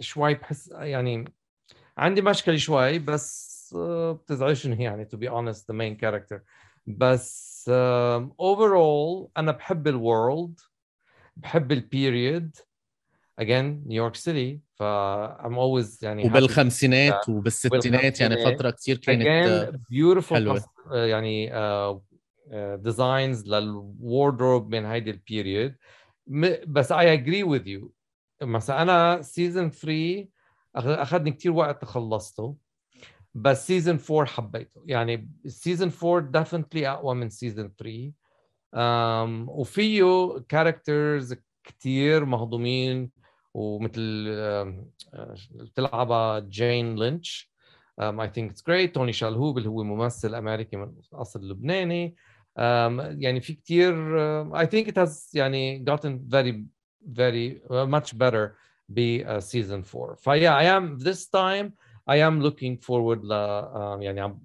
شوي 0.01 0.35
بحس 0.35 0.69
يعني 0.69 1.25
عندي 1.99 2.23
مشكلة 2.23 2.57
شوي 2.57 2.99
بس 2.99 3.55
آه، 3.79 4.13
بتزعجني 4.13 4.85
يعني 4.85 5.05
to 5.05 5.19
be 5.19 5.31
honest 5.31 5.61
the 5.61 5.75
main 5.75 6.05
character. 6.05 6.41
بس 6.87 7.71
overall 8.43 9.29
أنا 9.37 9.53
بحب 9.53 9.89
ال 9.89 10.01
world 10.01 10.61
بحب 11.37 11.73
ال 11.73 11.85
period 11.85 12.57
again 13.41 13.87
نيويورك 13.87 14.15
سيتي 14.15 14.61
ف 14.75 14.83
I'm 15.39 15.55
always 15.55 16.03
يعني 16.03 16.25
وبالخمسينات 16.25 17.29
وبالستينات 17.29 18.21
يعني 18.21 18.37
فترة 18.45 18.71
كثير 18.71 18.97
كانت 18.97 19.29
again 19.29 19.77
beautiful 19.77 20.35
حلوة. 20.35 20.65
آه، 20.93 21.07
يعني 21.07 21.47
designs 22.77 23.53
آه، 23.53 23.59
لل 23.61 23.84
wardrobe 23.84 24.75
من 24.75 24.85
هيدي 24.85 25.11
ال 25.11 25.20
period 25.20 25.75
بس 26.67 26.93
I 26.93 26.97
agree 26.97 27.45
with 27.45 27.67
you. 27.67 27.89
مثلا 28.45 28.83
أنا 28.83 29.23
season 29.23 29.71
3 29.71 30.29
أخذني 30.77 31.31
كثير 31.31 31.53
وقت 31.53 31.85
خلصته 31.85 32.57
بس 33.35 33.67
season 33.67 33.99
4 34.11 34.25
حبيته. 34.27 34.83
يعني 34.87 35.31
season 35.47 35.93
4 36.05 36.31
definitely 36.31 36.89
أقوى 36.89 37.15
من 37.15 37.29
season 37.29 37.73
3 37.79 38.13
um, 38.75 39.49
وفيه 39.49 40.05
characters 40.49 41.35
كثير 41.65 42.25
مهضومين 42.25 43.11
ومثل 43.55 44.35
بتلعبها 45.51 46.41
جين 46.41 46.97
لينش. 46.97 47.53
I 48.01 48.29
think 48.29 48.51
it's 48.51 48.63
great 48.67 48.95
توني 48.95 49.13
شالهوب 49.13 49.59
اللي 49.59 49.69
هو 49.69 49.83
ممثل 49.83 50.35
أمريكي 50.35 50.77
من 50.77 50.93
أصل 51.13 51.49
لبناني. 51.49 52.17
um, 52.59 53.01
يعني 53.19 53.41
في 53.41 53.55
كثير 53.55 54.21
I 54.61 54.67
think 54.67 54.89
it 54.89 54.99
has 54.99 55.31
يعني 55.35 55.85
gotten 55.91 56.35
very 56.35 56.74
very 57.06 57.62
uh, 57.70 57.86
much 57.86 58.18
better 58.18 58.56
be 58.94 59.24
uh, 59.24 59.40
season 59.40 59.84
four. 59.84 60.16
فيا 60.16 60.52
I 60.52 60.64
am 60.64 61.00
this 61.00 61.28
time 61.28 61.74
I 62.08 62.18
am 62.18 62.42
looking 62.42 62.78
forward 62.78 63.24
ل 63.24 63.32
um, 63.32 64.02
يعني 64.02 64.22
عم 64.22 64.40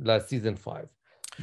ل 0.00 0.20
season 0.20 0.56
five. 0.56 0.88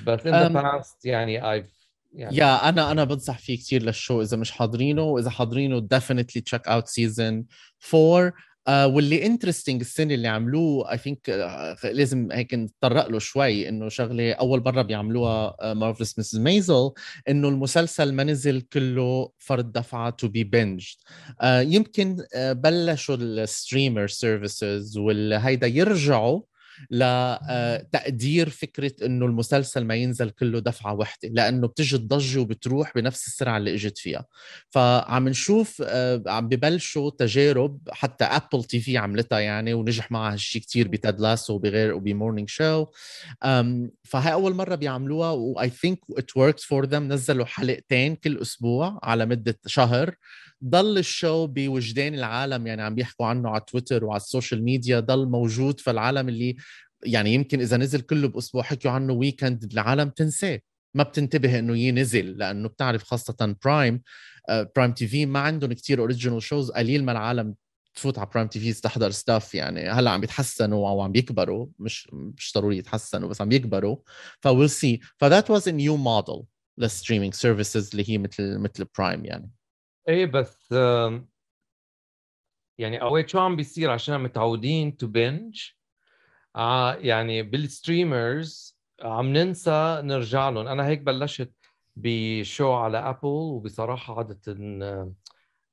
But 0.06 0.25
in 0.25 0.34
um, 0.34 0.53
the 0.53 0.62
past 0.62 1.06
يعني 1.06 1.41
I've 1.41 1.84
يعني 2.13 2.36
يا 2.36 2.69
انا 2.69 2.91
انا 2.91 3.03
بنصح 3.03 3.39
فيه 3.39 3.58
كثير 3.58 3.84
للشو 3.84 4.21
اذا 4.21 4.38
مش 4.38 4.51
حاضرينه 4.51 5.01
واذا 5.01 5.29
حاضرينه 5.29 5.88
definitely 5.93 6.41
check 6.41 6.62
out 6.67 6.84
season 6.88 7.45
4 7.93 7.93
آه 7.93 8.34
واللي 8.68 9.26
interesting 9.26 9.81
السنة 9.81 10.14
اللي 10.14 10.28
عملوه 10.28 10.92
I 10.92 10.98
think 10.98 11.31
آه 11.31 11.76
لازم 11.85 12.33
هيك 12.33 12.54
نتطرق 12.54 13.09
له 13.09 13.18
شوي 13.18 13.68
إنه 13.68 13.88
شغلة 13.88 14.33
أول 14.33 14.62
مرة 14.66 14.83
بيعملوها 14.83 15.57
Marvelous 15.74 16.18
Mrs. 16.18 16.38
Maisel 16.38 16.90
إنه 17.28 17.48
المسلسل 17.48 18.12
ما 18.12 18.24
نزل 18.24 18.61
كله 18.61 19.31
فرد 19.38 19.72
دفعه 19.72 20.11
to 20.11 20.28
be 20.28 20.44
binged 20.44 20.87
يمكن 21.44 22.16
آه 22.35 22.52
بلشوا 22.52 23.16
ال 23.16 23.26
streamer 23.26 24.07
services 24.07 24.98
والهيدا 24.98 25.66
يرجعوا 25.66 26.40
لتقدير 26.90 28.48
فكرة 28.48 28.92
إنه 29.06 29.26
المسلسل 29.26 29.84
ما 29.84 29.94
ينزل 29.94 30.30
كله 30.30 30.58
دفعة 30.58 30.94
وحدة 30.94 31.28
لأنه 31.28 31.66
بتجي 31.68 31.96
الضجة 31.96 32.38
وبتروح 32.40 32.92
بنفس 32.94 33.26
السرعة 33.26 33.56
اللي 33.56 33.74
إجت 33.74 33.98
فيها. 33.98 34.24
فعم 34.70 35.28
نشوف 35.28 35.82
آه، 35.86 36.22
عم 36.26 36.48
ببلشوا 36.48 37.10
تجارب 37.10 37.78
حتى 37.92 38.24
Apple 38.24 38.64
TV 38.64 38.98
عملتها 38.98 39.38
يعني 39.38 39.74
ونجح 39.74 40.10
معها 40.12 40.32
هالشيء 40.32 40.62
كثير 40.62 40.88
ب 40.88 40.96
Ted 40.96 41.20
Lasso 41.20 41.54
وبغير 41.54 41.94
وب 41.94 42.07
Morning 42.07 42.48
Show 42.48 42.87
فهي 44.04 44.32
أول 44.32 44.54
مرة 44.54 44.74
بيعملوها 44.74 45.30
و 45.31 45.70
I 45.70 45.75
think 45.75 45.98
it 46.18 46.37
works 46.37 46.64
for 46.64 46.85
them 46.87 47.12
نزلوا 47.12 47.44
حلقتين 47.46 48.16
كل 48.16 48.38
أسبوع 48.38 48.98
على 49.02 49.26
مدة 49.26 49.58
شهر. 49.66 50.14
ضل 50.64 50.99
ال 50.98 51.08
show 51.08 51.46
بوجدان 51.47 52.14
العالم 52.14 52.66
يعني 52.66 52.83
عم 52.83 52.94
بيحكوا 52.94 53.27
عنه 53.27 53.51
على 53.51 53.62
تويتر 53.66 54.05
وعلى 54.05 54.16
ال 54.20 54.27
social 54.27 54.64
media 54.64 55.00
ضل 55.01 55.29
موجود 55.29 55.81
فالعالم 55.81 56.29
اللي 56.29 56.57
يعني 57.07 57.35
يمكن 57.35 57.61
إذا 57.61 57.77
نزل 57.77 58.01
كله 58.01 58.29
بأسبوع 58.29 58.62
حكوا 58.62 58.90
عنه 58.90 59.12
weekend 59.12 59.72
العالم 59.73 60.09
تنساه. 60.09 60.61
ما 60.94 61.03
بتنتبه 61.03 61.59
إنه 61.59 61.77
ينزل 61.79 62.38
لأنه 62.38 62.68
بتعرف 62.68 63.03
خاصة 63.05 63.57
Prime 63.64 64.02
Prime 64.76 64.92
TV 64.92 65.26
ما 65.27 65.40
عندهم 65.40 65.73
كتير 65.73 66.01
original 66.00 66.42
shows 66.42 66.70
قليل 66.71 67.05
ما 67.05 67.12
العالم 67.12 67.55
تفوت 67.94 68.18
على 68.18 68.29
Prime 68.35 68.48
TV 68.48 68.81
تحضر 68.81 69.11
stuff 69.11 69.54
يعني 69.55 69.90
هلأ 69.90 70.11
عم 70.11 70.21
بيتحسنوا 70.21 70.88
أو 70.88 71.01
عم 71.01 71.12
بيكبروا. 71.12 71.66
مش 71.79 72.09
مش 72.12 72.53
ضروري 72.55 72.79
يتحسنوا 72.79 73.29
بس 73.29 73.40
عم 73.40 73.49
بيكبروا. 73.49 73.97
ف 74.40 74.45
we'll 74.45 74.70
see 74.70 75.00
ف 75.18 75.25
that 75.25 75.50
was 75.50 75.68
a 75.68 75.72
new 75.72 75.96
model 75.96 76.42
لل 76.78 76.89
streaming 76.89 77.35
services 77.35 77.90
اللي 77.90 78.11
هي 78.11 78.18
مثل 78.18 78.59
مثل 78.59 78.87
Prime 78.98 79.24
يعني. 79.25 79.51
إيه 80.09 80.27
بس 80.27 80.73
يعني 82.79 83.03
اوقات 83.03 83.29
شو 83.29 83.38
عم 83.38 83.57
بيصير 83.57 83.90
عشان 83.90 84.21
متعودين 84.21 84.97
to 84.96 85.07
binge 85.07 85.61
آه 86.57 86.94
يعني 86.94 87.42
بال 87.42 87.67
streamers 87.67 88.78
عم 89.03 89.33
ننسى 89.33 90.01
نرجع 90.05 90.49
لهم. 90.49 90.66
أنا 90.66 90.87
هيك 90.87 91.01
بلشت 91.01 91.53
ب 91.96 92.12
show 92.12 92.72
على 92.73 92.99
Apple 92.98 93.28
وبصراحة 93.29 94.18
عادة 94.18 94.40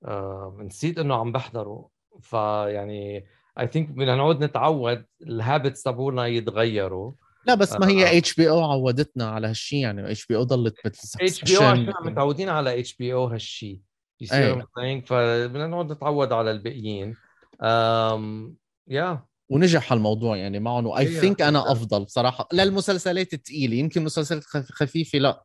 آه 0.06 0.58
نسيت 0.60 0.98
إنه 1.00 1.16
عم 1.16 1.32
بحضره 1.32 1.90
فيعني 2.22 3.26
I 3.60 3.68
think 3.68 3.90
بدنا 3.90 4.16
نعود 4.16 4.44
نتعود 4.44 5.06
ال 5.22 5.31
habits 5.31 5.84
تبعونا 5.84 6.28
يتغيروا. 6.28 7.12
لا 7.46 7.56
بس 7.56 7.74
ما 7.74 7.88
هي 7.88 8.18
HBO 8.18 8.64
عودتنا 8.64 9.30
على 9.30 9.48
هالشيء 9.48 9.80
يعني 9.80 10.12
HBO 10.12 10.44
ضلت 10.44 10.76
مثل 10.86 11.18
HBO 11.22 11.64
عشان 11.64 11.94
متعودين 12.04 12.50
على 12.50 12.80
HBO 12.80 13.26
هالشيء 13.26 13.82
يصير 14.22 14.66
فبدنا 15.02 15.68
نقعد 15.68 15.92
نتعود 15.92 16.34
على 16.34 16.52
الباقيين. 16.52 17.16
um, 17.56 18.54
yeah. 18.88 19.16
yeah. 19.16 19.36
ونجح 19.50 19.92
هالموضوع 19.94 20.38
يعني 20.38 20.60
معهم 20.60 20.86
و 20.86 21.08
I 21.08 21.13
think 21.13 21.42
أنا 21.42 21.72
أفضل 21.72 22.04
بصراحه 22.04 22.48
للمسلسلات 22.54 23.34
الثقيله 23.34 23.76
يمكن 23.76 24.04
مسلسلات 24.04 24.44
خفيفة 24.44 25.20
لا. 25.20 25.44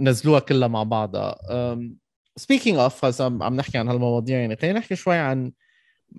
نزلوها 0.00 0.40
كلها 0.40 0.68
مع 0.68 0.82
بعضها. 0.82 1.38
speaking 2.36 2.78
of 2.78 3.22
عم 3.22 3.56
نحكي 3.56 3.78
عن 3.78 3.88
هالمواضيع 3.88 4.38
يعني. 4.38 4.56
خلينا 4.56 4.78
نحكي 4.78 4.96
شوي 4.96 5.16
عن 5.16 5.52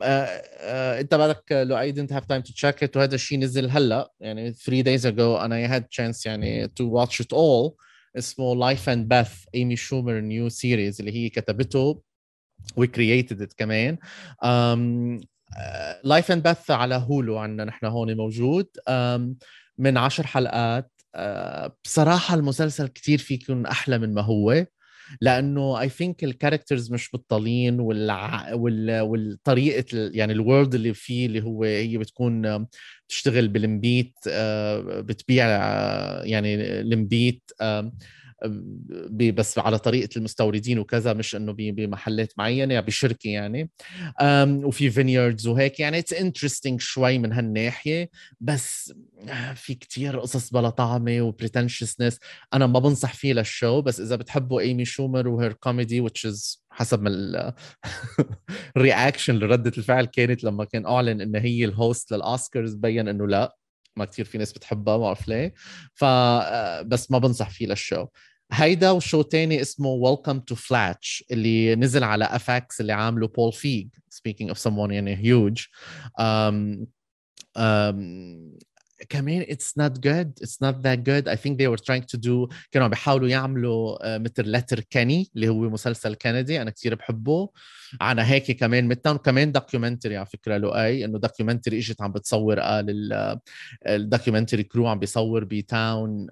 آه 0.04 0.26
آه 0.60 1.02
انت 1.02 1.16
بعدك 1.16 1.44
لو 1.52 1.80
I 1.80 1.94
didn't 1.94 2.12
have 2.12 2.24
time 2.24 2.44
to 2.50 2.54
check 2.54 2.88
it 2.88 2.98
وهذا 2.98 3.16
الشيء 3.16 3.40
نزل 3.40 3.70
هلأ 3.70 4.12
يعني 4.20 4.54
3 4.54 4.84
days 4.84 5.02
ago 5.14 5.44
أنا 5.44 5.80
had 5.80 5.84
chance 5.84 6.26
يعني 6.26 6.68
to 6.68 6.84
watch 6.84 7.16
it 7.24 7.38
all. 7.38 7.74
اسمه 8.18 8.56
Life & 8.56 8.90
Beth 8.90 9.46
ايمي 9.56 9.76
شومر 9.76 10.20
new 10.20 10.50
series 10.50 11.00
اللي 11.00 11.16
هي 11.16 11.30
كتبته 11.30 12.02
و 12.78 12.87
created 12.87 13.54
كمان. 13.58 13.98
Life & 16.04 16.32
Beth 16.32 16.72
على 16.72 16.96
Hulu 16.96 17.38
عندنا 17.38 17.66
نحن 17.66 17.86
هون 17.86 18.18
موجود. 18.18 18.68
من 19.78 19.98
عشر 19.98 20.28
حلقات. 20.28 20.92
آه، 21.16 21.76
بصراحة 21.84 22.36
المسلسل 22.36 22.88
كتير 22.88 23.18
فيه 23.18 23.36
يكون 23.36 23.66
أحلى 23.66 23.98
من 23.98 24.14
ما 24.14 24.22
هو. 24.22 24.66
لأنه 25.22 25.82
I 25.82 25.90
think 25.90 26.24
ال 26.24 26.30
characters 26.30 26.92
مش 26.92 27.10
بطالين 27.14 27.80
والع... 27.80 28.54
وال... 28.54 29.00
والطريقة 29.02 29.86
يعني 30.14 30.34
ال 30.34 30.41
world 30.41 30.76
اللي 30.76 30.94
فيه 30.94 31.26
اللي 31.26 31.44
هو 31.44 31.64
هي 31.64 31.98
بتكون 31.98 32.68
تشتغل 33.10 33.48
بالنبيت 33.48 34.14
آه، 34.30 35.02
بتبيع 35.02 35.46
آه، 35.48 36.24
يعني 36.24 36.56
النبيت 36.82 37.52
بس 39.34 39.60
على 39.60 39.80
طريقة 39.80 40.10
المستوردين 40.18 40.80
وكذا 40.80 41.14
مش 41.14 41.36
إنه 41.36 41.54
بمحلات 41.58 42.34
معينة 42.38 42.74
يعني 42.74 42.86
بشركة 42.86 43.28
يعني. 43.28 43.70
وفي 44.66 44.90
vineyards 44.90 45.48
وهيك 45.48 45.80
يعني. 45.80 46.00
it's 46.00 46.14
interesting 46.14 46.82
شوي 46.82 47.18
من 47.18 47.34
هالناحية. 47.34 48.10
بس 48.42 48.94
آه، 49.30 49.54
في 49.54 49.76
كتير 49.76 50.20
قصص 50.20 50.50
بلا 50.54 50.70
طعمة 50.70 51.22
و 51.22 51.28
pretentiousness 51.28 52.20
أنا 52.54 52.68
ما 52.68 52.80
بنصح 52.80 53.14
فيه 53.14 53.34
لل 53.34 53.50
show 53.50 53.82
بس 53.82 54.00
إذا 54.00 54.16
بتحبوا 54.16 54.62
ايمي 54.62 54.86
شومر 54.86 55.28
و 55.28 55.34
her 55.34 55.54
comedy 55.54 56.08
which 56.08 56.32
is 56.32 56.66
حسب 56.70 57.02
ما 57.02 57.54
ال 58.78 58.84
reaction 58.84 59.36
لردة 59.40 59.72
الفعل 59.78 60.06
كانت 60.06 60.44
لما 60.44 60.66
كان 60.66 60.86
أعلن 60.86 61.22
إن 61.22 61.36
هي 61.36 61.66
ال 61.66 61.75
host 61.75 62.12
للأوسكارز 62.12 62.74
بين 62.74 63.08
إنه 63.08 63.28
لا. 63.28 63.56
ما 63.96 64.06
كثير 64.06 64.26
في 64.26 64.38
ناس 64.38 64.54
بتحبها 64.54 64.98
ما 64.98 65.04
بعرف 65.04 65.28
ليه. 65.28 65.54
ف 65.94 66.04
آه، 66.04 66.82
ما 67.12 67.18
بنصح 67.18 67.50
فيه 67.50 67.68
لل 67.68 67.79
show. 67.79 68.08
هيدا 68.52 68.92
و 68.92 68.98
show 68.98 69.22
تاني 69.22 69.62
اسمه 69.62 69.90
Welcome 69.90 70.40
to 70.40 70.56
Flatch 70.56 71.24
اللي 71.32 71.76
نزل 71.76 72.04
على 72.04 72.26
Fox 72.26 72.82
اللي 72.82 72.94
عامله 72.94 73.28
بول 73.28 73.54
فيج 73.54 73.88
speaking 74.14 74.54
of 74.54 74.58
someone 74.58 74.92
يعني 74.92 75.18
um, 77.58 77.96
كمان 79.10 79.44
it's 79.44 79.74
not 79.82 79.94
good 80.02 80.44
it's 80.44 80.58
not 80.62 80.82
that 80.84 81.04
good. 81.04 81.28
I 81.28 81.36
think 81.36 81.58
they 81.58 81.68
were 81.68 81.84
trying 81.88 82.06
to 82.14 82.18
do 82.18 82.48
كانوا 82.72 82.88
بيحاولوا 82.88 83.28
يعملوا 83.28 83.98
uh, 83.98 84.22
مثل 84.22 84.52
Letterkenny 84.52 85.32
اللي 85.36 85.50
هو 85.50 85.70
مسلسل 85.70 86.16
كندي 86.16 86.62
أنا 86.62 86.72
كثير 86.72 86.96
بحبه. 86.96 87.50
على 88.02 88.22
هيك 88.22 88.52
كمان 88.52 88.88
مثلا 88.88 89.18
كمان 89.18 89.52
documentary 89.52 90.18
على 90.18 90.26
فكرة 90.26 90.58
لؤي 90.58 91.06
إنه 91.06 91.20
documentary 91.20 91.78
إجت 91.78 92.02
عم 92.02 92.12
بتصور 92.12 92.60
قال 92.60 93.14
ال 93.88 93.94
documentary 93.94 94.64
crew 94.64 94.88
عم 94.88 95.00
بيصور 95.00 95.44
بتاون 95.44 96.28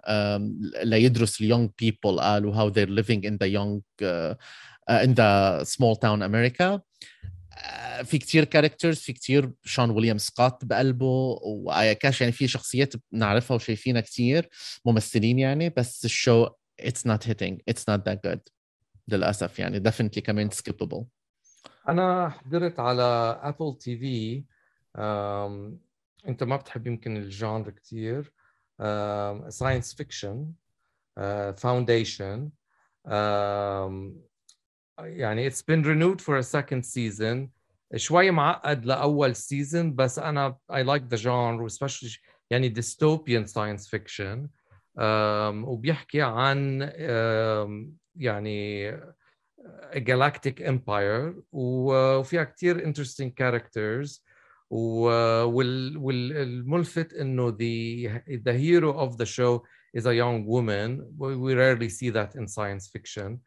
ليدرس 0.84 1.42
ال 1.42 1.46
young 1.46 1.70
people 1.80 2.20
قالوا 2.20 2.54
how 2.54 2.74
they're 2.74 2.90
living 3.02 3.24
young 3.58 3.82
uh, 4.02 4.34
uh, 4.88 5.02
in 5.04 5.14
the 5.14 5.64
small 5.64 5.96
town 5.96 6.22
America. 6.22 6.82
في 8.04 8.18
كتير 8.18 8.44
characters 8.44 8.98
في 8.98 9.14
كتير 9.14 9.52
شون 9.64 9.90
ويليام 9.90 10.18
سكوت 10.18 10.66
بقلبه 10.66 11.40
وآيا 11.44 11.94
كاش 11.94 12.22
يعني 12.22 12.34
في 12.34 12.48
شخصيات 12.48 12.94
بنعرفها 13.12 13.56
وشايفينها 13.56 14.02
كتير 14.02 14.50
ممثلين 14.86 15.40
يعني 15.40 15.70
بس 15.70 16.06
ال 16.06 16.14
show 16.14 16.48
it's 16.82 17.08
not 17.08 17.24
hitting 17.28 17.58
it's 17.72 17.84
not 17.90 18.00
that 18.10 18.18
good 18.28 18.40
للأسف 19.08 19.60
يعني 19.60 19.80
definitely 19.80 20.20
كمان 20.20 20.50
skippable. 20.52 21.04
أنا 21.90 22.30
حضرت 22.30 22.80
على 22.80 23.40
Apple 23.44 23.78
TV 23.78 24.44
أنت 26.28 26.44
ما 26.44 26.56
بتحب 26.56 26.88
يمكن 26.88 27.18
ال 27.18 27.26
genre 27.26 27.70
كثير 27.70 28.34
science 29.50 29.94
fiction 29.94 30.52
Foundation 31.58 32.50
يعني 34.99 35.51
it's 35.51 35.63
been 35.63 35.83
renewed 35.83 36.21
for 36.21 36.37
a 36.39 36.43
second 36.43 36.85
season 36.85 37.49
شوي 37.97 38.31
معقد 38.31 38.85
لاول 38.85 39.37
سيزون 39.37 39.95
بس 39.95 40.19
انا 40.19 40.57
I 40.73 40.83
like 40.83 41.09
the 41.15 41.19
genre 41.19 41.67
especially 41.67 42.19
يعني 42.51 42.75
dystopian 42.75 43.47
science 43.47 43.87
fiction 43.89 44.49
um, 44.99 45.65
وبيحكي 45.69 46.23
عن 46.23 46.91
um, 46.91 47.87
يعني 48.17 48.91
a 49.93 50.01
galactic 50.01 50.61
empire 50.61 51.35
وفيها 51.53 52.45
كثير 52.45 52.93
interesting 52.93 53.31
characters 53.41 54.21
والملفت 56.01 57.13
انه 57.13 57.51
the 57.51 58.09
the 58.29 58.53
hero 58.53 58.93
of 58.93 59.17
the 59.17 59.27
show 59.27 59.63
is 59.97 60.07
a 60.07 60.15
young 60.15 60.45
woman 60.47 61.03
we 61.19 61.55
rarely 61.55 61.89
see 61.89 62.11
that 62.11 62.35
in 62.35 62.47
science 62.47 62.89
fiction 62.89 63.41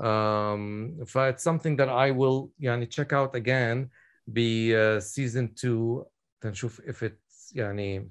um, 0.00 0.96
it's 1.00 1.42
something 1.42 1.76
that 1.76 1.88
I 1.88 2.10
will 2.10 2.50
يعني 2.60 2.86
check 2.90 3.12
out 3.12 3.34
again 3.34 3.88
ب 4.26 5.00
season 5.00 5.48
2 5.54 6.04
تنشوف 6.40 6.80
if 6.80 7.02
it 7.02 7.18
يعني 7.54 8.10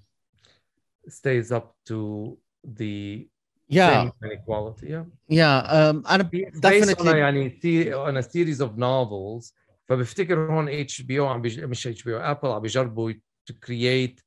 stays 1.07 1.51
up 1.51 1.75
to 1.89 2.37
the 2.63 3.27
yeah 3.69 4.09
same 4.21 4.39
quality 4.45 4.87
yeah 4.87 5.05
yeah 5.29 5.61
um, 5.69 6.07
أنا 6.07 6.29
definitely 6.55 7.15
يعني 7.15 7.59
on 7.93 8.17
a 8.17 8.23
series 8.23 8.61
of 8.61 8.77
novels 8.77 9.53
فبفتكر 9.85 10.51
هون 10.51 10.69
اتش 10.69 11.01
بي 11.01 11.19
او 11.19 11.27
عم 11.27 11.41
بيج... 11.41 11.63
مش 11.63 11.87
اتش 11.87 12.03
بي 12.03 12.15
او 12.15 12.19
ابل 12.19 12.47
عم 12.47 12.61
بيجربوا 12.61 13.13
to 13.51 13.53
create 13.53 14.19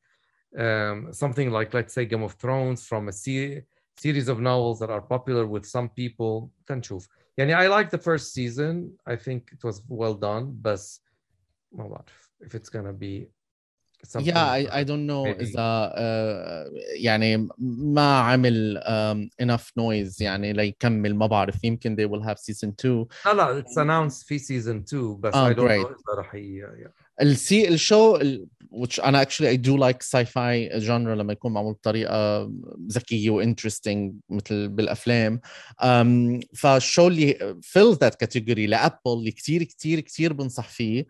um, 0.57 1.13
something 1.13 1.51
like 1.51 1.75
let's 1.75 1.93
say 1.93 2.05
Game 2.05 2.23
of 2.23 2.33
Thrones 2.43 2.87
from 2.87 3.09
a 3.09 3.13
se- 3.13 3.63
series 3.97 4.29
of 4.29 4.41
novels 4.41 4.79
that 4.81 4.91
are 4.91 5.03
popular 5.03 5.47
with 5.47 5.67
some 5.67 5.89
people 5.89 6.51
تنشوف 6.67 7.09
يعني 7.37 7.55
I 7.55 7.69
like 7.69 7.91
the 7.91 7.99
first 7.99 8.33
season 8.33 8.91
I 9.07 9.17
think 9.17 9.53
it 9.53 9.65
was 9.65 9.83
well 9.89 10.15
done 10.15 10.45
بس 10.63 11.03
ما 11.73 11.89
بعرف 11.89 12.33
if 12.43 12.55
it's 12.55 12.69
gonna 12.69 12.93
be 12.93 13.29
yeah 14.21 14.47
I, 14.47 14.81
I 14.81 14.85
don't 14.85 15.07
know 15.07 15.25
maybe. 15.25 15.41
اذا 15.41 15.93
uh, 15.95 16.71
يعني 16.95 17.49
ما 17.69 18.21
عمل 18.21 18.81
um, 18.85 19.45
enough 19.45 19.73
noise 19.81 20.21
يعني 20.21 20.53
ليكمل 20.53 21.15
ما 21.15 21.27
بعرف 21.27 21.65
يمكن 21.65 21.97
they 21.97 22.09
will 22.09 22.23
have 22.23 22.39
season 22.39 22.69
2 22.69 23.07
لا 23.27 23.35
لا 23.35 23.63
it's 23.63 23.77
announced 23.77 24.27
في 24.27 24.39
season 24.39 24.85
2 24.93 25.21
بس 25.21 25.35
oh, 25.35 25.37
I 25.37 25.55
don't 25.55 25.67
great. 25.67 25.87
know 25.87 25.87
اذا 25.87 26.19
رح 26.19 26.35
ي... 26.35 26.63
السي 27.23 27.69
الشو 27.69 28.19
which 28.74 29.00
أنا 29.00 29.24
actually 29.24 29.48
I 29.48 29.58
do 29.58 29.78
like 29.78 30.02
sci-fi 30.02 30.80
genre 30.80 31.14
لما 31.14 31.34
يكون 31.34 31.54
معمول 31.54 31.74
بطريقة 31.74 32.52
ذكية 32.92 33.30
و 33.30 33.37
interesting 33.37 34.14
مثل 34.30 34.68
بالأفلام. 34.68 35.40
Um, 35.82 36.40
فال 36.56 36.73
show 36.73 37.08
اللي 37.08 37.56
fills 37.62 37.98
that 37.98 38.26
category 38.26 38.68
ل 38.68 38.73
Apple 38.73 39.00
اللي 39.08 39.32
كثير 39.32 39.64
كثير 39.64 40.00
كثير 40.00 40.34
بنصح 40.34 40.70
فيه 40.70 41.06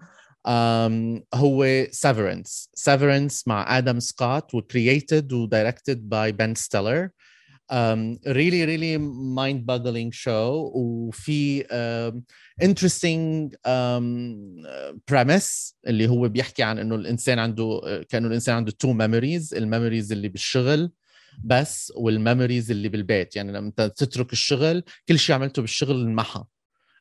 um, 0.47 1.21
هو 1.33 1.85
Severance. 1.85 2.67
Severance 2.89 3.43
مع 3.47 3.77
آدم 3.77 3.99
سكوت 3.99 4.53
و 4.53 4.61
created 4.61 5.33
و 5.33 5.47
directed 5.47 5.97
by 6.09 6.31
Really 7.71 8.65
really 8.65 8.97
mind 8.97 9.65
boggling 9.65 10.11
show. 10.11 10.71
وفي 10.75 11.63
um, 11.63 12.21
interesting 12.63 13.51
um, 13.65 15.13
اللي 15.87 16.07
هو 16.07 16.29
بيحكي 16.29 16.63
عن 16.63 16.79
إنه 16.79 16.95
الإنسان 16.95 17.39
عنده 17.39 17.81
كأنه 18.09 18.27
الإنسان 18.27 18.55
عنده 18.55 18.71
two 18.71 18.89
memories. 18.89 19.53
ال 19.53 19.60
memories 19.60 20.11
اللي 20.11 20.29
بالشغل 20.29 20.91
بس 21.43 21.93
وال 21.95 22.10
memories 22.10 22.71
اللي 22.71 22.89
بالبيت. 22.89 23.35
يعني 23.35 23.51
لما 23.51 23.69
تترك 23.69 24.33
الشغل 24.33 24.83
كل 25.09 25.19
شيء 25.19 25.35
عملته 25.35 25.61
بالشغل 25.61 26.01
انمحى 26.01 26.43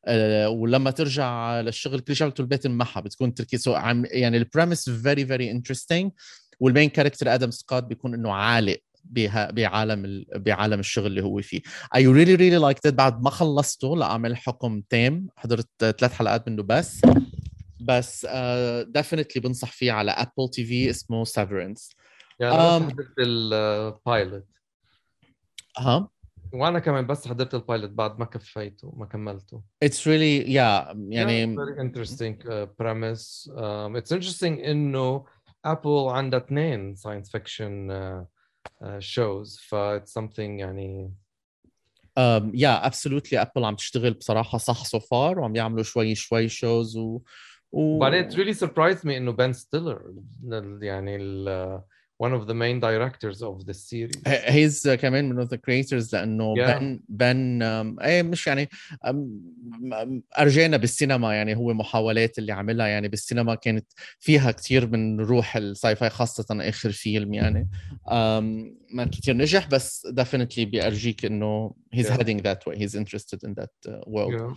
آه، 0.04 0.48
ولما 0.48 0.90
ترجع 0.90 1.60
للشغل 1.60 2.00
كل 2.00 2.16
شغلته 2.16 2.40
البيت 2.40 2.66
معها 2.66 3.00
بتكون 3.00 3.34
تركيز 3.34 3.68
يعني 4.04 4.36
ال 4.36 4.43
premise 4.43 4.90
very 4.90 5.26
very 5.26 5.50
interesting 5.50 6.12
وال 6.60 6.69
main 6.69 6.88
character 6.88 7.34
آدم 7.34 7.50
سكوت 7.50 7.84
بيكون 7.84 8.14
إنه 8.14 8.32
عالق. 8.32 8.78
بعالم 9.04 10.24
بعالم 10.34 10.80
الشغل 10.80 11.06
اللي 11.06 11.22
هو 11.22 11.42
فيه. 11.42 11.60
I 11.96 12.00
really 12.00 12.36
really 12.36 12.62
liked 12.70 12.90
it 12.90 12.94
بعد 12.94 13.22
ما 13.22 13.30
خلصته 13.30 13.96
لأعمل 13.96 14.36
حكم 14.36 14.80
تام. 14.80 15.26
حضرت 15.36 15.68
ثلاث 15.78 16.12
حلقات 16.12 16.48
منه 16.48 16.62
بس. 16.62 17.00
بس 17.84 18.26
definitely 18.86 19.42
uh, 19.42 19.44
بنصح 19.44 19.72
فيه 19.72 19.92
على 19.92 20.10
Apple 20.10 20.48
TV 20.52 20.90
اسمه 20.90 21.24
Severance 21.24 21.90
يعني 22.40 22.54
um, 22.54 22.92
حضرت 22.92 23.14
ال 23.18 23.39
pilot 23.39 24.46
ها؟ 25.78 26.08
وأنا 26.52 26.78
كمان 26.78 27.06
بس 27.06 27.28
حضرت 27.28 27.54
ال 27.54 27.60
pilot 27.60 27.90
بعد 27.90 28.18
ما 28.18 28.24
كفيته 28.24 28.92
ما 28.96 29.06
كملته. 29.06 29.62
It's 29.84 29.98
really 29.98 30.46
yeah 30.46 30.96
يعني 31.08 31.46
yeah, 31.46 31.58
very 31.58 31.80
interesting 31.80 32.36
uh, 32.46 32.66
premise. 32.82 33.50
Um, 33.56 33.96
it's 33.96 34.12
interesting 34.12 34.66
إنه 34.66 35.24
Apple 35.64 36.08
عندها 36.08 36.38
اثنين 36.38 36.94
science 36.94 37.30
fiction 37.30 37.90
shows 38.98 39.60
ف 39.68 39.74
it's 39.74 40.12
something 40.20 40.60
يعني 40.60 41.14
um, 42.18 42.52
yeah 42.54 42.90
absolutely. 42.90 43.34
Apple 43.34 43.64
عم 43.64 43.74
تشتغل 43.74 44.12
بصراحة 44.12 44.58
صح 44.58 44.84
so 44.84 45.02
so 45.02 45.17
far 45.17 45.38
وعم 45.38 45.56
يعملوا 45.56 45.82
شوي 45.82 46.14
شوي 46.14 46.48
shows 46.48 46.96
و 46.96 47.22
و... 47.72 48.00
but 48.00 48.12
it 48.12 48.36
really 48.36 48.54
surprised 48.54 49.04
me 49.04 49.10
إنه 49.10 49.32
بن 49.32 49.52
ستيلر 49.52 50.14
يعني 50.82 51.16
ال 51.16 51.82
one 52.22 52.32
of 52.32 52.46
the 52.46 52.54
main 52.54 52.78
directors 52.78 53.42
of 53.42 53.66
the 53.66 53.74
series. 53.74 54.22
He's 54.48 54.86
uh, 54.86 54.94
كمان 54.94 55.28
من 55.28 55.48
the 55.48 55.58
creators 55.58 56.12
لأنه 56.12 56.54
yeah. 56.54 56.78
بن 56.78 57.00
بن 57.08 57.60
um, 57.62 58.02
إيه 58.02 58.22
مش 58.22 58.46
يعني 58.46 58.68
um, 59.06 59.16
أرجعنا 60.38 60.76
بالسينما 60.76 61.34
يعني 61.34 61.56
هو 61.56 61.74
محاولات 61.74 62.38
اللي 62.38 62.52
عملها 62.52 62.86
يعني 62.86 63.08
بالسينما 63.08 63.54
كانت 63.54 63.86
فيها 64.20 64.50
كثير 64.50 64.86
من 64.86 65.20
روح 65.20 65.56
ال 65.56 65.96
sci-fi 65.96 66.10
خاصة 66.10 66.46
آخر 66.50 66.92
فيلم 66.92 67.34
يعني 67.34 67.68
um, 68.08 68.12
ما 68.90 69.04
كثير 69.12 69.36
نجح 69.36 69.68
بس 69.68 70.06
definitely 70.06 70.60
بيأرجيك 70.60 71.24
إنه 71.24 71.74
he's 71.96 72.06
yeah. 72.06 72.16
heading 72.16 72.42
that 72.42 72.66
way 72.66 72.76
he's 72.76 72.94
interested 72.94 73.42
in 73.44 73.54
that 73.54 73.74
uh, 73.88 74.00
world. 74.06 74.32
Yeah. 74.32 74.54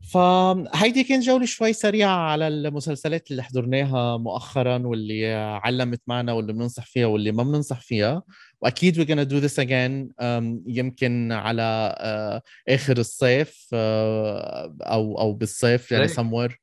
فهيدي 0.00 1.04
كان 1.04 1.20
جولة 1.20 1.44
شوي 1.46 1.72
سريعة 1.72 2.16
على 2.16 2.48
المسلسلات 2.48 3.30
اللي 3.30 3.42
حضرناها 3.42 4.16
مؤخرا 4.16 4.78
واللي 4.86 5.34
علمت 5.64 6.00
معنا 6.06 6.32
واللي 6.32 6.52
بننصح 6.52 6.86
فيها 6.86 7.06
واللي 7.06 7.32
ما 7.32 7.42
بننصح 7.42 7.80
فيها. 7.80 8.22
وأكيد 8.60 9.00
we're 9.00 9.06
gonna 9.06 9.30
do 9.30 9.40
this 9.48 9.58
again 9.58 10.22
يمكن 10.66 11.32
على 11.32 11.94
uh, 11.98 12.72
آخر 12.72 12.98
الصيف 12.98 13.66
uh, 13.68 13.74
أو 14.82 15.20
أو 15.20 15.32
بالصيف 15.32 15.92
يعني 15.92 16.08
somewhere. 16.08 16.54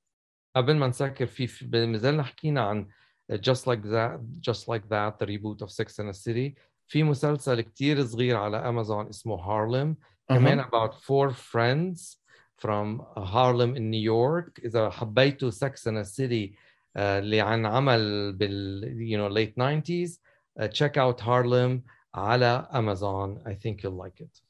قبل 0.55 0.75
ما 0.75 0.87
نسكر 0.87 1.25
في 1.25 1.67
مازلنا 1.87 2.23
حكينا 2.23 2.61
عن 2.61 2.87
just 3.33 3.65
like 3.67 3.83
that 3.83 4.19
just 4.49 4.67
like 4.67 4.87
that 4.89 5.19
the 5.19 5.25
reboot 5.25 5.61
of 5.61 5.71
Sex 5.71 5.99
and 5.99 6.09
the 6.09 6.17
City. 6.17 6.59
في 6.87 7.03
مسلسل 7.03 7.61
كتير 7.61 8.05
صغير 8.05 8.37
على 8.37 8.57
امازون 8.69 9.07
اسمه 9.07 9.35
هارلم 9.35 9.95
كمان 10.29 10.63
about 10.63 10.91
four 10.93 11.31
friends. 11.31 12.17
from 12.56 13.02
Harlem 13.16 13.76
in 13.76 13.90
New 13.90 14.00
York 14.00 14.60
إذا 14.64 14.90
حبيتوا 14.90 15.50
Sex 15.50 15.86
and 15.86 15.98
a 15.98 16.04
City 16.04 16.54
uh, 16.96 17.00
اللي 17.00 17.40
عن 17.40 17.66
عمل 17.66 18.32
بال 18.32 18.82
you 18.98 19.16
know 19.18 19.28
late 19.28 19.54
90s 19.56 20.18
uh, 20.60 20.68
check 20.68 20.96
out 20.96 21.20
Harlem 21.20 21.82
على 22.14 22.66
Amazon 22.72 23.40
I 23.46 23.54
think 23.54 23.82
you'll 23.82 24.02
like 24.04 24.20
it 24.20 24.40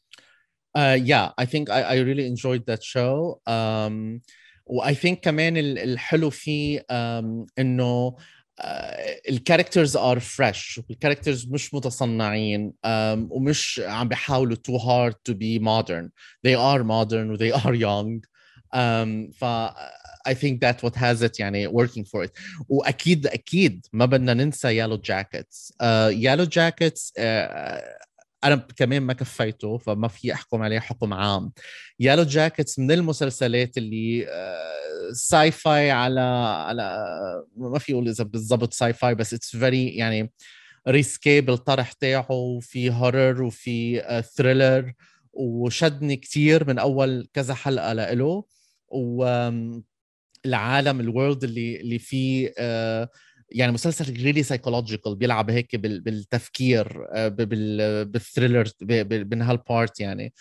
uh, 0.74 0.98
yeah 1.00 1.30
I 1.38 1.46
think 1.46 1.70
I, 1.70 1.82
I 1.82 1.96
really 2.00 2.26
enjoyed 2.26 2.66
that 2.66 2.82
show 2.82 3.40
um, 3.46 4.20
I 4.82 4.94
think 4.94 5.20
كمان 5.20 5.56
الحلو 5.56 6.30
فيه 6.30 6.80
um, 6.80 7.46
انه 7.58 8.16
الكاركترز 9.29 9.97
ار 9.97 10.19
فريش 10.19 10.81
الكاركترز 10.89 11.47
مش 11.47 11.73
متصنعين 11.73 12.71
um, 12.71 12.87
ومش 13.29 13.81
عم 13.85 14.07
بيحاولوا 14.07 14.55
too 14.55 14.77
hard 14.77 15.13
to 15.13 15.33
be 15.33 15.59
modern 15.59 16.09
they 16.47 16.55
are 16.55 16.83
modern 16.83 17.31
و 17.31 17.37
they 17.37 17.53
are 17.61 17.75
young. 17.75 18.21
um, 18.75 19.31
ف 19.39 19.45
I 20.27 20.33
think 20.33 20.59
that 20.59 20.83
what 20.83 20.95
has 20.95 21.21
it 21.21 21.39
يعني 21.39 21.67
working 21.67 22.03
for 22.03 22.23
it. 22.23 22.31
وأكيد 22.69 23.27
أكيد 23.27 23.85
ما 23.93 24.05
بدنا 24.05 24.33
ننسى 24.33 24.75
Yellowjackets 24.75 25.73
Yellowjackets 26.09 27.13
أنا 28.47 28.55
كمان 28.55 29.01
ما 29.01 29.13
كفيته 29.13 29.77
فما 29.77 30.07
في 30.07 30.33
أحكم 30.33 30.61
عليه 30.61 30.79
حكم 30.79 31.13
عام. 31.13 31.51
Yellowjackets 31.99 32.79
من 32.79 32.91
المسلسلات 32.91 33.77
اللي 33.77 34.27
sci 35.13 35.51
uh, 35.51 35.53
fi 35.53 35.91
على 35.91 36.21
على 36.67 37.05
ما 37.57 37.79
في 37.79 37.93
أقول 37.93 38.07
إذا 38.07 38.23
بالضبط 38.23 38.73
sci-fi 38.73 39.15
بس 39.15 39.33
it's 39.33 39.55
very 39.55 39.87
يعني 39.87 40.31
risky 40.87 41.41
بالطرح 41.41 41.91
تاعه 41.91 42.31
وفي 42.31 42.91
horror 42.91 43.43
وفي 43.43 44.01
thriller 44.35 44.89
uh, 44.89 44.93
وشدني 45.33 46.15
كثير 46.15 46.67
من 46.67 46.79
أول 46.79 47.27
كذا 47.33 47.53
حلقة 47.53 47.93
لإله. 47.93 48.43
والعالم 48.87 49.83
ال 50.99 51.07
world 51.07 51.43
اللي 51.43 51.81
اللي 51.81 51.99
فيه 51.99 52.49
uh, 52.49 53.07
يعني 53.49 53.71
مسلسل 53.71 54.23
really 54.23 54.43
psychological 54.43 55.15
بيلعب 55.15 55.49
هيك 55.49 55.75
بالتفكير 55.75 57.07
آه، 57.13 57.27
بال 58.03 58.16
thriller 58.16 58.69
من 59.31 59.41
هال 59.41 59.61
part 59.61 59.99
يعني. 59.99 60.33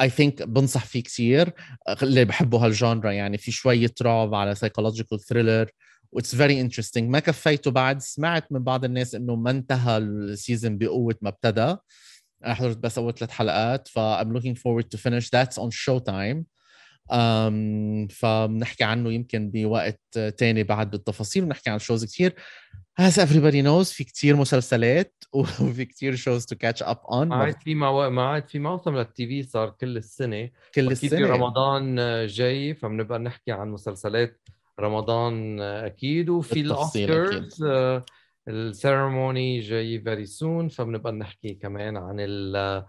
I 0.00 0.10
think 0.10 0.42
بنصح 0.42 0.84
فيه 0.84 1.02
كثير 1.02 1.52
اللي 2.02 2.24
بحبوا 2.24 2.58
هال 2.58 2.73
genre 2.73 3.12
يعني. 3.12 3.38
في 3.38 3.52
شوية 3.52 3.94
رعب 4.02 4.34
على 4.34 4.54
psychological 4.54 5.20
thriller 5.20 5.70
و 6.12 6.16
it's 6.16 6.34
very 6.34 6.60
interesting 6.60 7.10
ما 7.10 7.18
كفيته 7.18 7.70
بعد 7.70 8.00
سمعت 8.00 8.52
من 8.52 8.62
بعض 8.62 8.84
الناس 8.84 9.14
إنه 9.14 9.36
ما 9.36 9.50
انتهى 9.50 9.98
ال 9.98 10.09
season 10.09 10.78
بقوة 10.78 11.14
ما 11.22 11.28
ابتدى. 11.28 11.76
أنا 12.44 12.54
حضرت 12.54 12.78
بس 12.78 12.98
أول 12.98 13.14
ثلاث 13.14 13.30
حلقات 13.30 13.88
ف 13.88 13.98
I'm 13.98 14.32
looking 14.36 14.54
forward 14.54 14.90
to 14.94 14.98
finish. 14.98 15.30
That's 15.30 15.58
on 15.58 15.70
Showtime. 15.70 16.55
فبنحكي 18.10 18.84
عنه 18.84 19.12
يمكن 19.12 19.50
بوقت 19.50 20.00
تاني 20.12 20.62
بعد 20.62 20.90
بالتفاصيل 20.90 21.44
ونحكي 21.44 21.70
عن 21.70 21.78
shows 21.78 22.04
كثير 22.04 22.34
as 23.00 23.14
everybody 23.14 23.62
knows 23.62 23.92
في 23.92 24.04
كثير 24.04 24.36
مسلسلات 24.36 25.14
وفي 25.34 25.84
كثير 25.84 26.14
shows 26.16 26.46
to 26.46 26.56
catch 26.56 26.82
up 26.82 26.98
on 27.12 27.28
ما 27.28 27.36
عاد 27.36 27.60
في 27.60 27.74
مو... 27.74 28.10
ما 28.10 28.22
عاد 28.22 28.48
في 28.48 28.58
موسم 28.58 28.96
لل 28.96 29.26
TV 29.26 29.42
صار 29.42 29.70
كل 29.70 29.96
السنة. 29.96 30.50
كل 30.74 30.92
السنة. 30.92 31.26
رمضان 31.26 31.96
جاي 32.26 32.74
فبنبقى 32.74 33.18
نحكي 33.18 33.52
عن 33.52 33.68
مسلسلات 33.68 34.40
رمضان 34.80 35.60
أكيد. 35.60 36.28
وفي 36.28 36.60
ال 36.60 36.75
Oscars 36.75 37.64
ال 38.48 38.60
ceremony 38.60 39.60
جاي 39.60 40.00
very 40.00 40.26
soon 40.26 40.68
فبنبقى 40.68 41.12
نحكي 41.12 41.54
كمان 41.54 41.96
عن 41.96 42.16
ال 42.18 42.84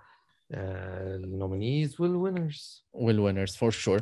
ال 0.51 0.68
nominees 0.68 2.01
وال 2.01 2.20
winners 2.20 2.85
وال 2.93 3.07
winners 3.07 3.55
for 3.55 3.71
sure 3.71 4.01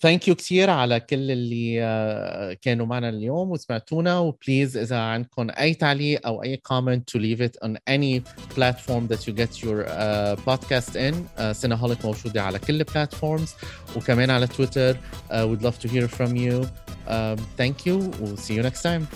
thank 0.00 0.28
you 0.28 0.34
كثير 0.34 0.70
على 0.70 1.00
كل 1.00 1.30
اللي 1.30 2.58
كانوا 2.62 2.86
معنا 2.86 3.08
اليوم 3.08 3.50
وسمعتونا. 3.50 4.18
و 4.18 4.26
please 4.26 4.76
إذا 4.76 4.98
عندكم 4.98 5.46
أي 5.50 5.74
تعليق 5.74 6.26
أو 6.26 6.42
أي 6.42 6.62
comment 6.72 7.00
to 7.12 7.20
leave 7.20 7.40
it 7.40 7.56
on 7.66 7.76
any 7.86 8.20
platform 8.54 9.08
that 9.08 9.26
you 9.26 9.32
get 9.32 9.62
your 9.62 9.86
uh, 9.86 10.36
podcast 10.46 10.96
in. 10.96 11.14
Uh, 11.38 11.52
سينهوليك 11.52 12.04
موجودة 12.04 12.42
على 12.42 12.58
كل 12.58 12.80
ال 12.80 12.87
platforms 12.87 13.54
وكمان 13.96 14.30
على 14.30 14.46
تويتر 14.46 14.94
uh, 14.94 15.32
we'd 15.32 15.62
love 15.62 15.78
to 15.78 15.88
hear 15.88 16.08
from 16.08 16.36
you. 16.36 16.66
Um, 17.06 17.38
thank 17.56 17.86
you. 17.86 17.96
We'll 18.20 18.36
see 18.36 18.54
you 18.54 18.62
next 18.62 18.82
time. 18.82 19.06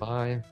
Bye. 0.00 0.51